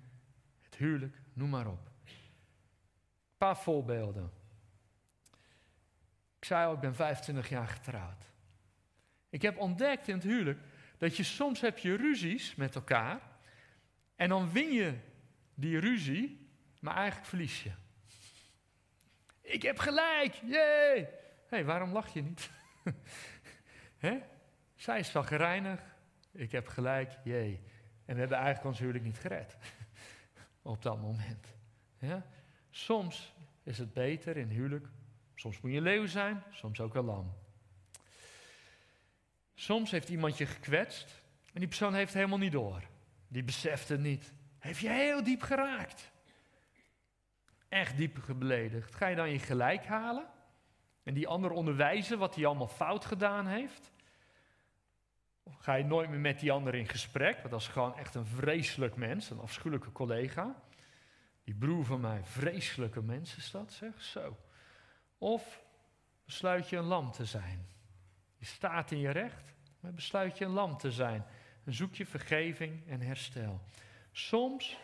het 0.60 0.76
huwelijk, 0.76 1.16
noem 1.32 1.50
maar 1.50 1.66
op. 1.66 1.90
Een 2.04 3.36
paar 3.36 3.56
voorbeelden. 3.56 4.30
Ik 6.38 6.44
zei 6.44 6.66
al, 6.66 6.74
ik 6.74 6.80
ben 6.80 6.94
25 6.94 7.48
jaar 7.48 7.68
getrouwd. 7.68 8.24
Ik 9.28 9.42
heb 9.42 9.58
ontdekt 9.58 10.08
in 10.08 10.14
het 10.14 10.22
huwelijk 10.22 10.58
dat 10.98 11.16
je 11.16 11.22
soms 11.22 11.60
heb 11.60 11.78
je 11.78 11.96
ruzies 11.96 12.54
met 12.54 12.74
elkaar 12.74 13.20
en 14.16 14.28
dan 14.28 14.50
win 14.52 14.72
je 14.72 14.94
die 15.54 15.78
ruzie, 15.78 16.48
maar 16.80 16.94
eigenlijk 16.94 17.26
verlies 17.26 17.62
je. 17.62 17.72
Ik 19.50 19.62
heb 19.62 19.78
gelijk, 19.78 20.34
jee! 20.44 21.08
Hey, 21.46 21.64
waarom 21.64 21.92
lach 21.92 22.12
je 22.12 22.22
niet? 22.22 22.50
Hè? 23.98 24.18
Zij 24.74 24.98
is 24.98 25.12
wel 25.12 25.22
ik 26.32 26.52
heb 26.52 26.68
gelijk, 26.68 27.18
jee. 27.24 27.60
En 28.04 28.14
we 28.14 28.20
hebben 28.20 28.38
eigenlijk 28.38 28.66
ons 28.66 28.78
huwelijk 28.78 29.04
niet 29.04 29.18
gered. 29.18 29.56
Op 30.62 30.82
dat 30.82 31.00
moment. 31.00 31.46
Ja? 31.98 32.26
Soms 32.70 33.34
is 33.62 33.78
het 33.78 33.92
beter 33.92 34.36
in 34.36 34.48
huwelijk. 34.48 34.86
Soms 35.34 35.60
moet 35.60 35.72
je 35.72 35.80
leeuw 35.80 36.06
zijn, 36.06 36.42
soms 36.50 36.80
ook 36.80 36.94
een 36.94 37.04
lam. 37.04 37.34
Soms 39.54 39.90
heeft 39.90 40.08
iemand 40.08 40.38
je 40.38 40.46
gekwetst 40.46 41.22
en 41.52 41.60
die 41.60 41.68
persoon 41.68 41.94
heeft 41.94 42.14
helemaal 42.14 42.38
niet 42.38 42.52
door. 42.52 42.82
Die 43.28 43.42
beseft 43.42 43.88
het 43.88 44.00
niet. 44.00 44.32
Heeft 44.58 44.80
je 44.80 44.88
heel 44.88 45.22
diep 45.22 45.42
geraakt. 45.42 46.10
Echt 47.70 47.96
diep 47.96 48.18
beledigd. 48.36 48.94
Ga 48.94 49.06
je 49.06 49.16
dan 49.16 49.30
je 49.30 49.38
gelijk 49.38 49.86
halen 49.86 50.26
en 51.02 51.14
die 51.14 51.28
ander 51.28 51.50
onderwijzen 51.50 52.18
wat 52.18 52.34
hij 52.34 52.46
allemaal 52.46 52.68
fout 52.68 53.04
gedaan 53.04 53.46
heeft? 53.46 53.92
Of 55.42 55.56
ga 55.56 55.74
je 55.74 55.84
nooit 55.84 56.10
meer 56.10 56.18
met 56.18 56.40
die 56.40 56.52
ander 56.52 56.74
in 56.74 56.88
gesprek, 56.88 57.36
want 57.36 57.50
dat 57.50 57.60
is 57.60 57.68
gewoon 57.68 57.96
echt 57.96 58.14
een 58.14 58.26
vreselijk 58.26 58.96
mens, 58.96 59.30
een 59.30 59.40
afschuwelijke 59.40 59.92
collega. 59.92 60.62
Die 61.44 61.54
broer 61.54 61.84
van 61.84 62.00
mij, 62.00 62.24
vreselijke 62.24 63.02
mens 63.02 63.36
is 63.36 63.50
dat, 63.50 63.72
zeg, 63.72 64.02
zo. 64.02 64.36
Of 65.18 65.62
besluit 66.24 66.68
je 66.68 66.76
een 66.76 66.84
lam 66.84 67.10
te 67.10 67.24
zijn. 67.24 67.66
Je 68.36 68.44
staat 68.44 68.90
in 68.90 68.98
je 68.98 69.10
recht, 69.10 69.54
maar 69.80 69.92
besluit 69.92 70.38
je 70.38 70.44
een 70.44 70.50
lam 70.50 70.76
te 70.76 70.92
zijn. 70.92 71.24
En 71.64 71.74
zoek 71.74 71.94
je 71.94 72.06
vergeving 72.06 72.88
en 72.88 73.00
herstel. 73.00 73.60
Soms 74.12 74.78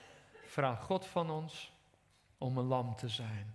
vraagt 0.45 0.83
God 0.83 1.07
van 1.07 1.31
ons 1.31 1.76
om 2.39 2.59
een 2.59 2.65
lam 2.65 2.97
te 2.97 3.09
zijn. 3.09 3.55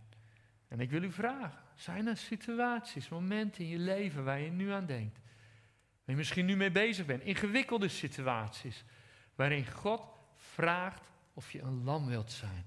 En 0.67 0.79
ik 0.79 0.89
wil 0.89 1.03
u 1.03 1.11
vragen, 1.11 1.63
zijn 1.75 2.07
er 2.07 2.17
situaties, 2.17 3.09
momenten 3.09 3.63
in 3.63 3.69
je 3.69 3.77
leven 3.77 4.23
waar 4.23 4.39
je 4.39 4.51
nu 4.51 4.71
aan 4.71 4.85
denkt? 4.85 5.19
Waar 5.19 6.01
je 6.05 6.15
misschien 6.15 6.45
nu 6.45 6.55
mee 6.55 6.71
bezig 6.71 7.05
bent, 7.05 7.23
ingewikkelde 7.23 7.87
situaties, 7.87 8.83
waarin 9.35 9.71
God 9.71 10.01
vraagt 10.35 11.11
of 11.33 11.51
je 11.51 11.61
een 11.61 11.83
lam 11.83 12.05
wilt 12.05 12.31
zijn. 12.31 12.65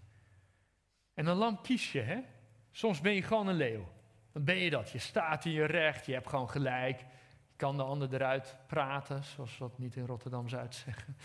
En 1.15 1.27
een 1.27 1.37
lam 1.37 1.61
kies 1.61 1.93
je, 1.93 2.01
hè? 2.01 2.21
Soms 2.71 3.01
ben 3.01 3.15
je 3.15 3.23
gewoon 3.23 3.47
een 3.47 3.57
leeuw. 3.57 3.93
Dan 4.33 4.45
ben 4.45 4.57
je 4.57 4.71
dat. 4.71 4.91
Je 4.91 4.99
staat 4.99 5.45
in 5.45 5.53
je 5.53 5.65
recht, 5.65 6.07
je 6.07 6.13
hebt 6.13 6.29
gewoon 6.29 6.51
gelijk. 6.51 6.99
Je 6.99 7.57
kan 7.57 7.77
de 7.77 7.83
ander 7.83 8.15
eruit 8.15 8.57
praten, 8.67 9.25
zoals 9.25 9.53
we 9.53 9.59
dat 9.59 9.79
niet 9.79 9.97
in 9.97 10.07
Rotterdam-Zuid 10.07 10.75
zeggen. 10.75 11.17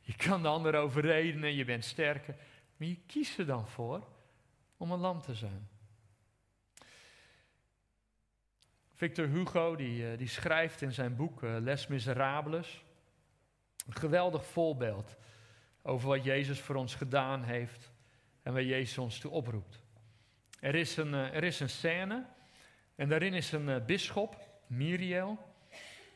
Je 0.00 0.16
kan 0.16 0.42
de 0.42 0.48
ander 0.48 0.74
overreden 0.74 1.54
je 1.54 1.64
bent 1.64 1.84
sterker. 1.84 2.34
Maar 2.80 2.88
je 2.88 3.00
kiest 3.06 3.38
er 3.38 3.46
dan 3.46 3.68
voor 3.68 4.06
om 4.76 4.90
een 4.90 4.98
lam 4.98 5.20
te 5.20 5.34
zijn. 5.34 5.68
Victor 8.94 9.26
Hugo 9.26 9.76
die, 9.76 10.10
eh, 10.10 10.18
die 10.18 10.28
schrijft 10.28 10.82
in 10.82 10.92
zijn 10.92 11.16
boek 11.16 11.42
uh, 11.42 11.56
Les 11.58 11.86
Miserables 11.86 12.84
een 13.86 13.94
geweldig 13.94 14.44
voorbeeld 14.44 15.16
over 15.82 16.08
wat 16.08 16.24
Jezus 16.24 16.60
voor 16.60 16.74
ons 16.74 16.94
gedaan 16.94 17.42
heeft 17.42 17.92
en 18.42 18.52
waar 18.52 18.64
Jezus 18.64 18.98
ons 18.98 19.18
toe 19.18 19.30
oproept. 19.30 19.82
Er 20.60 20.74
is 20.74 20.96
een, 20.96 21.14
eh, 21.14 21.34
er 21.34 21.44
is 21.44 21.60
een 21.60 21.70
scène 21.70 22.26
en 22.94 23.08
daarin 23.08 23.34
is 23.34 23.52
een 23.52 23.84
bisschop, 23.86 24.36
Miriel, 24.66 25.38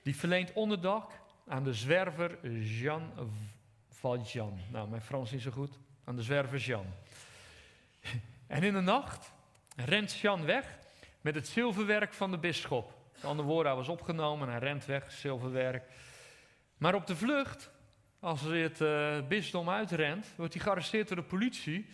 die 0.03 0.17
verleent 0.17 0.53
onderdak 0.53 1.13
aan 1.47 1.65
de 1.65 1.75
zwerver 1.75 2.51
Jean 2.59 3.13
Valjean. 3.89 4.59
Nou, 4.71 4.89
mijn 4.89 5.03
Frans 5.03 5.27
is 5.27 5.33
niet 5.33 5.43
zo 5.43 5.51
goed. 5.51 5.79
Aan 6.05 6.17
de 6.17 6.23
zwerver 6.23 6.59
Jean. 6.59 6.87
En 8.47 8.63
in 8.63 8.73
de 8.73 8.81
nacht 8.81 9.33
rent 9.77 10.15
Jean 10.15 10.45
weg 10.45 10.79
met 11.21 11.35
het 11.35 11.49
zilverwerk 11.49 12.13
van 12.13 12.31
de 12.31 12.39
bisschop. 12.39 12.95
De 13.21 13.27
andere 13.27 13.49
woorden, 13.49 13.67
hij 13.67 13.81
was 13.81 13.89
opgenomen 13.89 14.47
en 14.47 14.53
hij 14.53 14.63
rent 14.63 14.85
weg, 14.85 15.13
zilverwerk. 15.13 15.89
Maar 16.77 16.95
op 16.95 17.07
de 17.07 17.17
vlucht, 17.17 17.71
als 18.21 18.41
hij 18.41 18.61
het 18.61 18.81
uh, 18.81 19.17
bisdom 19.29 19.71
uitrent, 19.71 20.27
wordt 20.37 20.55
hij 20.55 20.63
gearresteerd 20.63 21.09
door 21.09 21.17
de 21.17 21.23
politie. 21.23 21.87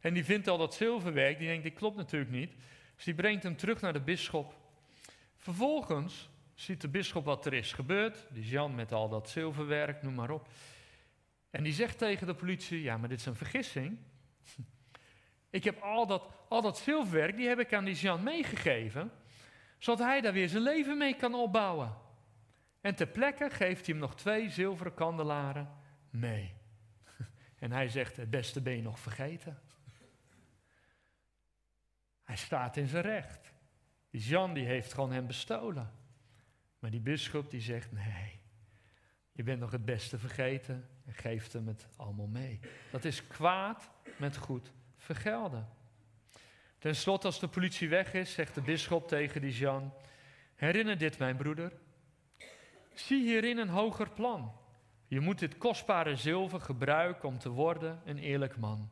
En 0.00 0.14
die 0.14 0.24
vindt 0.24 0.48
al 0.48 0.58
dat 0.58 0.74
zilverwerk, 0.74 1.38
die 1.38 1.48
denkt, 1.48 1.62
dit 1.62 1.74
klopt 1.74 1.96
natuurlijk 1.96 2.30
niet. 2.30 2.52
Dus 2.94 3.04
die 3.04 3.14
brengt 3.14 3.42
hem 3.42 3.56
terug 3.56 3.80
naar 3.80 3.92
de 3.92 4.00
bisschop. 4.00 4.54
Vervolgens 5.36 6.28
ziet 6.54 6.80
de 6.80 6.88
bisschop 6.88 7.24
wat 7.24 7.46
er 7.46 7.52
is 7.52 7.72
gebeurd. 7.72 8.26
Die 8.30 8.48
Jan 8.48 8.74
met 8.74 8.92
al 8.92 9.08
dat 9.08 9.28
zilverwerk, 9.28 10.02
noem 10.02 10.14
maar 10.14 10.30
op. 10.30 10.48
En 11.56 11.62
die 11.62 11.72
zegt 11.72 11.98
tegen 11.98 12.26
de 12.26 12.34
politie, 12.34 12.82
ja, 12.82 12.96
maar 12.96 13.08
dit 13.08 13.18
is 13.18 13.26
een 13.26 13.36
vergissing. 13.36 13.98
Ik 15.50 15.64
heb 15.64 15.80
al 15.80 16.06
dat, 16.06 16.28
al 16.48 16.62
dat 16.62 16.78
zilverwerk, 16.78 17.36
die 17.36 17.48
heb 17.48 17.58
ik 17.58 17.74
aan 17.74 17.84
die 17.84 17.94
Jan 17.94 18.22
meegegeven, 18.22 19.12
zodat 19.78 20.06
hij 20.06 20.20
daar 20.20 20.32
weer 20.32 20.48
zijn 20.48 20.62
leven 20.62 20.98
mee 20.98 21.16
kan 21.16 21.34
opbouwen. 21.34 21.94
En 22.80 22.94
ter 22.94 23.06
plekke 23.06 23.50
geeft 23.50 23.86
hij 23.86 23.94
hem 23.94 23.98
nog 23.98 24.16
twee 24.16 24.50
zilveren 24.50 24.94
kandelaren 24.94 25.68
mee. 26.10 26.54
En 27.58 27.72
hij 27.72 27.88
zegt, 27.88 28.16
het 28.16 28.30
beste 28.30 28.60
ben 28.60 28.76
je 28.76 28.82
nog 28.82 28.98
vergeten. 28.98 29.60
Hij 32.24 32.36
staat 32.36 32.76
in 32.76 32.88
zijn 32.88 33.02
recht. 33.02 33.52
Die 34.10 34.20
Jan 34.20 34.54
die 34.54 34.66
heeft 34.66 34.92
gewoon 34.92 35.12
hem 35.12 35.26
bestolen. 35.26 35.92
Maar 36.78 36.90
die 36.90 37.00
bisschop 37.00 37.50
die 37.50 37.60
zegt, 37.60 37.92
nee, 37.92 38.40
je 39.36 39.42
bent 39.42 39.60
nog 39.60 39.70
het 39.70 39.84
beste 39.84 40.18
vergeten 40.18 40.88
en 41.06 41.12
geeft 41.12 41.52
hem 41.52 41.66
het 41.66 41.88
allemaal 41.96 42.26
mee. 42.26 42.60
Dat 42.90 43.04
is 43.04 43.26
kwaad 43.26 43.90
met 44.16 44.36
goed 44.36 44.72
vergelden. 44.96 45.68
Ten 46.78 46.96
slotte, 46.96 47.26
als 47.26 47.40
de 47.40 47.48
politie 47.48 47.88
weg 47.88 48.14
is, 48.14 48.32
zegt 48.32 48.54
de 48.54 48.60
bisschop 48.60 49.08
tegen 49.08 49.40
die 49.40 49.56
Jan: 49.56 49.92
Herinner 50.54 50.98
dit, 50.98 51.18
mijn 51.18 51.36
broeder. 51.36 51.72
Zie 52.94 53.22
hierin 53.22 53.58
een 53.58 53.68
hoger 53.68 54.10
plan. 54.10 54.52
Je 55.06 55.20
moet 55.20 55.38
dit 55.38 55.58
kostbare 55.58 56.16
zilver 56.16 56.60
gebruiken 56.60 57.28
om 57.28 57.38
te 57.38 57.48
worden 57.48 58.00
een 58.04 58.18
eerlijk 58.18 58.56
man. 58.56 58.90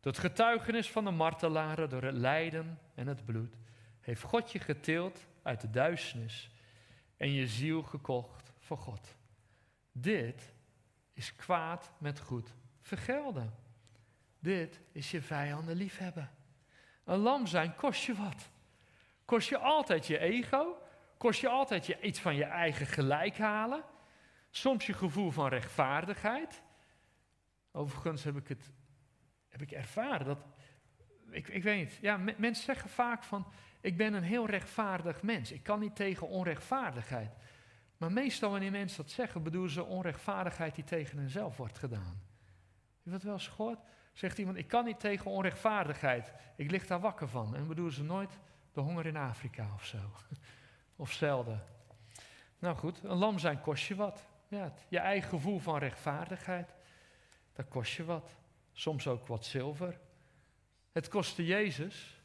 Het 0.00 0.18
getuigenis 0.18 0.90
van 0.90 1.04
de 1.04 1.10
martelaren, 1.10 1.88
door 1.88 2.02
het 2.02 2.14
lijden 2.14 2.78
en 2.94 3.06
het 3.06 3.24
bloed, 3.24 3.54
heeft 4.00 4.22
God 4.22 4.52
je 4.52 4.58
getild 4.58 5.26
uit 5.42 5.60
de 5.60 5.70
duisternis 5.70 6.50
en 7.16 7.32
je 7.32 7.46
ziel 7.46 7.82
gekocht 7.82 8.52
voor 8.58 8.78
God. 8.78 9.15
Dit 9.98 10.54
is 11.12 11.36
kwaad 11.36 11.92
met 11.98 12.20
goed 12.20 12.54
vergelden. 12.80 13.54
Dit 14.38 14.80
is 14.92 15.10
je 15.10 15.22
vijanden 15.22 15.76
liefhebben. 15.76 16.30
Een 17.04 17.18
lam 17.18 17.46
zijn 17.46 17.74
kost 17.74 18.02
je 18.02 18.14
wat. 18.14 18.50
Kost 19.24 19.48
je 19.48 19.58
altijd 19.58 20.06
je 20.06 20.18
ego. 20.18 20.78
Kost 21.16 21.40
je 21.40 21.48
altijd 21.48 21.86
je, 21.86 22.00
iets 22.00 22.20
van 22.20 22.34
je 22.34 22.44
eigen 22.44 22.86
gelijk 22.86 23.38
halen. 23.38 23.84
Soms 24.50 24.86
je 24.86 24.92
gevoel 24.92 25.30
van 25.30 25.48
rechtvaardigheid. 25.48 26.62
Overigens 27.72 28.24
heb 28.24 28.36
ik 28.36 28.48
het 28.48 28.70
heb 29.48 29.62
ik 29.62 29.70
ervaren 29.70 30.26
dat. 30.26 30.46
Ik, 31.30 31.48
ik 31.48 31.62
weet 31.62 31.78
niet. 31.78 31.98
Ja, 32.00 32.16
mensen 32.16 32.64
zeggen 32.64 32.90
vaak 32.90 33.22
van. 33.22 33.46
Ik 33.80 33.96
ben 33.96 34.14
een 34.14 34.22
heel 34.22 34.46
rechtvaardig 34.46 35.22
mens. 35.22 35.52
Ik 35.52 35.62
kan 35.62 35.80
niet 35.80 35.96
tegen 35.96 36.28
onrechtvaardigheid. 36.28 37.36
Maar 37.96 38.12
meestal 38.12 38.50
wanneer 38.50 38.70
mensen 38.70 39.02
dat 39.02 39.12
zeggen, 39.12 39.42
bedoelen 39.42 39.70
ze 39.70 39.84
onrechtvaardigheid 39.84 40.74
die 40.74 40.84
tegen 40.84 41.18
henzelf 41.18 41.56
wordt 41.56 41.78
gedaan. 41.78 42.22
Je 43.02 43.10
dat 43.10 43.22
wel 43.22 43.32
eens 43.32 43.48
gehoord? 43.48 43.78
Zegt 44.12 44.38
iemand, 44.38 44.56
ik 44.56 44.68
kan 44.68 44.84
niet 44.84 45.00
tegen 45.00 45.30
onrechtvaardigheid. 45.30 46.32
Ik 46.56 46.70
lig 46.70 46.86
daar 46.86 47.00
wakker 47.00 47.28
van. 47.28 47.56
En 47.56 47.66
bedoelen 47.66 47.94
ze 47.94 48.02
nooit 48.02 48.38
de 48.72 48.80
honger 48.80 49.06
in 49.06 49.16
Afrika 49.16 49.70
of 49.74 49.84
zo. 49.84 49.98
Of 50.98 51.12
zelden. 51.12 51.62
Nou 52.58 52.76
goed, 52.76 53.04
een 53.04 53.16
lam 53.16 53.38
zijn 53.38 53.60
kost 53.60 53.86
je 53.86 53.94
wat. 53.94 54.26
Ja, 54.48 54.72
je 54.88 54.98
eigen 54.98 55.28
gevoel 55.28 55.58
van 55.58 55.78
rechtvaardigheid, 55.78 56.74
dat 57.52 57.68
kost 57.68 57.92
je 57.92 58.04
wat. 58.04 58.36
Soms 58.72 59.06
ook 59.06 59.26
wat 59.26 59.44
zilver. 59.44 59.98
Het 60.92 61.08
kostte 61.08 61.46
Jezus, 61.46 62.22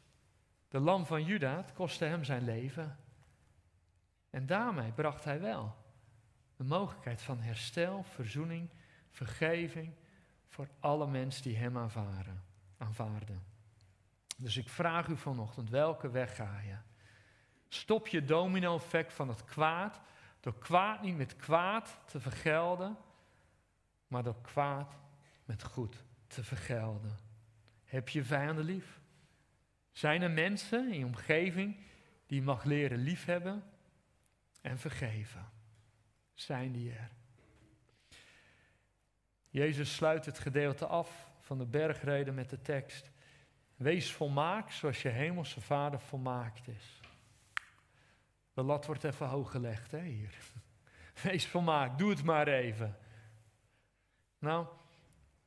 de 0.68 0.78
lam 0.78 1.06
van 1.06 1.24
Juda, 1.24 1.56
het 1.56 1.72
kostte 1.72 2.04
hem 2.04 2.24
zijn 2.24 2.44
leven. 2.44 2.98
En 4.32 4.46
daarmee 4.46 4.92
bracht 4.92 5.24
hij 5.24 5.40
wel 5.40 5.74
de 6.56 6.64
mogelijkheid 6.64 7.22
van 7.22 7.40
herstel, 7.40 8.02
verzoening, 8.02 8.68
vergeving 9.10 9.94
voor 10.48 10.68
alle 10.80 11.06
mensen 11.06 11.42
die 11.42 11.56
hem 11.56 11.78
aanvaarden, 11.78 12.42
aanvaarden. 12.78 13.42
Dus 14.36 14.56
ik 14.56 14.68
vraag 14.68 15.06
u 15.06 15.16
vanochtend, 15.16 15.70
welke 15.70 16.10
weg 16.10 16.36
ga 16.36 16.60
je? 16.60 16.76
Stop 17.68 18.08
je 18.08 18.24
domino-effect 18.24 19.12
van 19.12 19.28
het 19.28 19.44
kwaad 19.44 20.00
door 20.40 20.58
kwaad 20.58 21.02
niet 21.02 21.16
met 21.16 21.36
kwaad 21.36 22.00
te 22.06 22.20
vergelden, 22.20 22.96
maar 24.06 24.22
door 24.22 24.40
kwaad 24.40 24.98
met 25.44 25.62
goed 25.62 26.04
te 26.26 26.44
vergelden. 26.44 27.18
Heb 27.84 28.08
je 28.08 28.24
vijanden 28.24 28.64
lief? 28.64 29.00
Zijn 29.90 30.22
er 30.22 30.30
mensen 30.30 30.92
in 30.92 30.98
je 30.98 31.04
omgeving 31.04 31.76
die 32.26 32.38
je 32.38 32.46
mag 32.46 32.64
leren 32.64 32.98
liefhebben 32.98 33.62
en 34.62 34.78
vergeven? 34.78 35.50
Zijn 36.34 36.72
die 36.72 36.92
er? 36.92 37.10
Jezus 39.48 39.94
sluit 39.94 40.26
het 40.26 40.38
gedeelte 40.38 40.86
af 40.86 41.30
van 41.40 41.58
de 41.58 41.66
bergreden 41.66 42.34
met 42.34 42.50
de 42.50 42.60
tekst. 42.62 43.10
Wees 43.76 44.12
volmaakt 44.12 44.74
zoals 44.74 45.02
je 45.02 45.08
hemelse 45.08 45.60
vader 45.60 46.00
volmaakt 46.00 46.68
is. 46.68 47.00
De 48.54 48.62
lat 48.62 48.86
wordt 48.86 49.04
even 49.04 49.26
hoog 49.26 49.50
gelegd 49.50 49.90
hè, 49.90 50.02
hier. 50.02 50.34
Wees 51.22 51.46
volmaakt, 51.46 51.98
doe 51.98 52.10
het 52.10 52.22
maar 52.22 52.48
even. 52.48 52.96
Nou, 54.38 54.66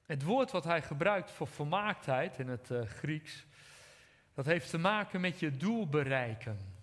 het 0.06 0.24
woord 0.24 0.52
wat 0.52 0.64
hij 0.64 0.82
gebruikt 0.82 1.32
voor 1.32 1.48
volmaaktheid 1.48 2.40
in 2.40 2.48
het 2.48 2.70
uh, 2.70 2.86
Grieks, 2.86 3.46
dat 4.34 4.46
heeft 4.46 4.70
te 4.70 4.78
maken 4.78 5.22
met 5.22 5.40
je 5.40 5.58
doel 5.58 5.88
bereiken. 5.90 6.75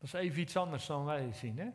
Dat 0.00 0.08
is 0.08 0.12
even 0.12 0.40
iets 0.40 0.56
anders 0.56 0.86
dan 0.86 1.04
wij 1.04 1.32
zien. 1.32 1.58
Hè? 1.58 1.68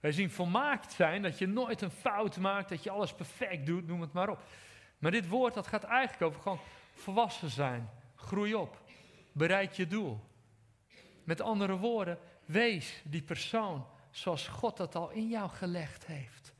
Wij 0.00 0.12
zien 0.12 0.30
volmaakt 0.30 0.92
zijn, 0.92 1.22
dat 1.22 1.38
je 1.38 1.46
nooit 1.46 1.80
een 1.80 1.90
fout 1.90 2.36
maakt, 2.36 2.68
dat 2.68 2.82
je 2.82 2.90
alles 2.90 3.14
perfect 3.14 3.66
doet, 3.66 3.86
noem 3.86 4.00
het 4.00 4.12
maar 4.12 4.28
op. 4.28 4.42
Maar 4.98 5.10
dit 5.10 5.28
woord 5.28 5.54
dat 5.54 5.66
gaat 5.66 5.84
eigenlijk 5.84 6.22
over 6.22 6.40
gewoon 6.40 6.60
volwassen 6.94 7.50
zijn. 7.50 7.90
Groei 8.14 8.54
op. 8.54 8.82
Bereik 9.32 9.72
je 9.72 9.86
doel. 9.86 10.20
Met 11.24 11.40
andere 11.40 11.76
woorden, 11.76 12.18
wees 12.44 13.02
die 13.04 13.22
persoon 13.22 13.86
zoals 14.10 14.48
God 14.48 14.76
dat 14.76 14.94
al 14.94 15.10
in 15.10 15.28
jou 15.28 15.50
gelegd 15.50 16.06
heeft. 16.06 16.54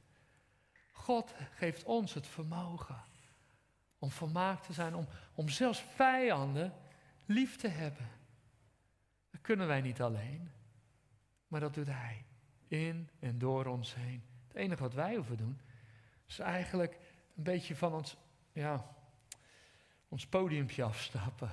God 0.93 1.35
geeft 1.55 1.85
ons 1.85 2.15
het 2.15 2.27
vermogen 2.27 3.03
om 3.99 4.11
volmaakt 4.11 4.67
te 4.67 4.73
zijn, 4.73 4.95
om, 4.95 5.07
om 5.35 5.49
zelfs 5.49 5.85
vijanden 5.95 6.75
lief 7.27 7.57
te 7.57 7.69
hebben. 7.69 8.09
Dat 9.31 9.41
kunnen 9.41 9.67
wij 9.67 9.81
niet 9.81 10.03
alleen, 10.03 10.51
maar 11.55 11.63
dat 11.63 11.75
doet 11.75 11.87
Hij 11.87 12.25
in 12.67 13.11
en 13.19 13.39
door 13.39 13.67
ons 13.67 13.95
heen. 13.95 14.25
Het 14.47 14.57
enige 14.57 14.83
wat 14.83 14.95
wij 14.95 15.15
hoeven 15.15 15.37
doen, 15.37 15.61
is 16.27 16.39
eigenlijk 16.39 16.99
een 17.37 17.43
beetje 17.43 17.77
van 17.77 17.93
ons, 17.93 18.17
ja, 18.53 18.95
ons 20.09 20.27
podiumpje 20.27 20.83
afstappen. 20.83 21.51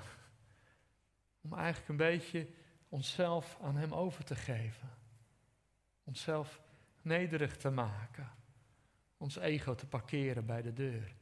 Om 1.41 1.53
eigenlijk 1.53 1.89
een 1.89 1.97
beetje 1.97 2.47
onszelf 2.89 3.57
aan 3.61 3.75
Hem 3.75 3.93
over 3.93 4.23
te 4.23 4.35
geven. 4.35 4.89
Onszelf 6.03 6.61
nederig 7.01 7.57
te 7.57 7.69
maken. 7.69 8.31
Ons 9.17 9.35
ego 9.35 9.75
te 9.75 9.87
parkeren 9.87 10.45
bij 10.45 10.61
de 10.61 10.73
deur. 10.73 11.15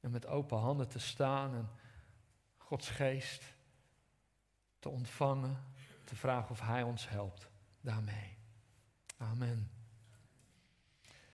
En 0.00 0.10
met 0.10 0.26
open 0.26 0.58
handen 0.58 0.88
te 0.88 0.98
staan 0.98 1.54
en 1.54 1.68
Gods 2.56 2.90
geest 2.90 3.54
te 4.78 4.88
ontvangen. 4.88 5.64
Te 6.04 6.16
vragen 6.16 6.50
of 6.50 6.60
Hij 6.60 6.82
ons 6.82 7.08
helpt 7.08 7.54
daarmee. 7.86 8.38
Amen. 9.18 9.75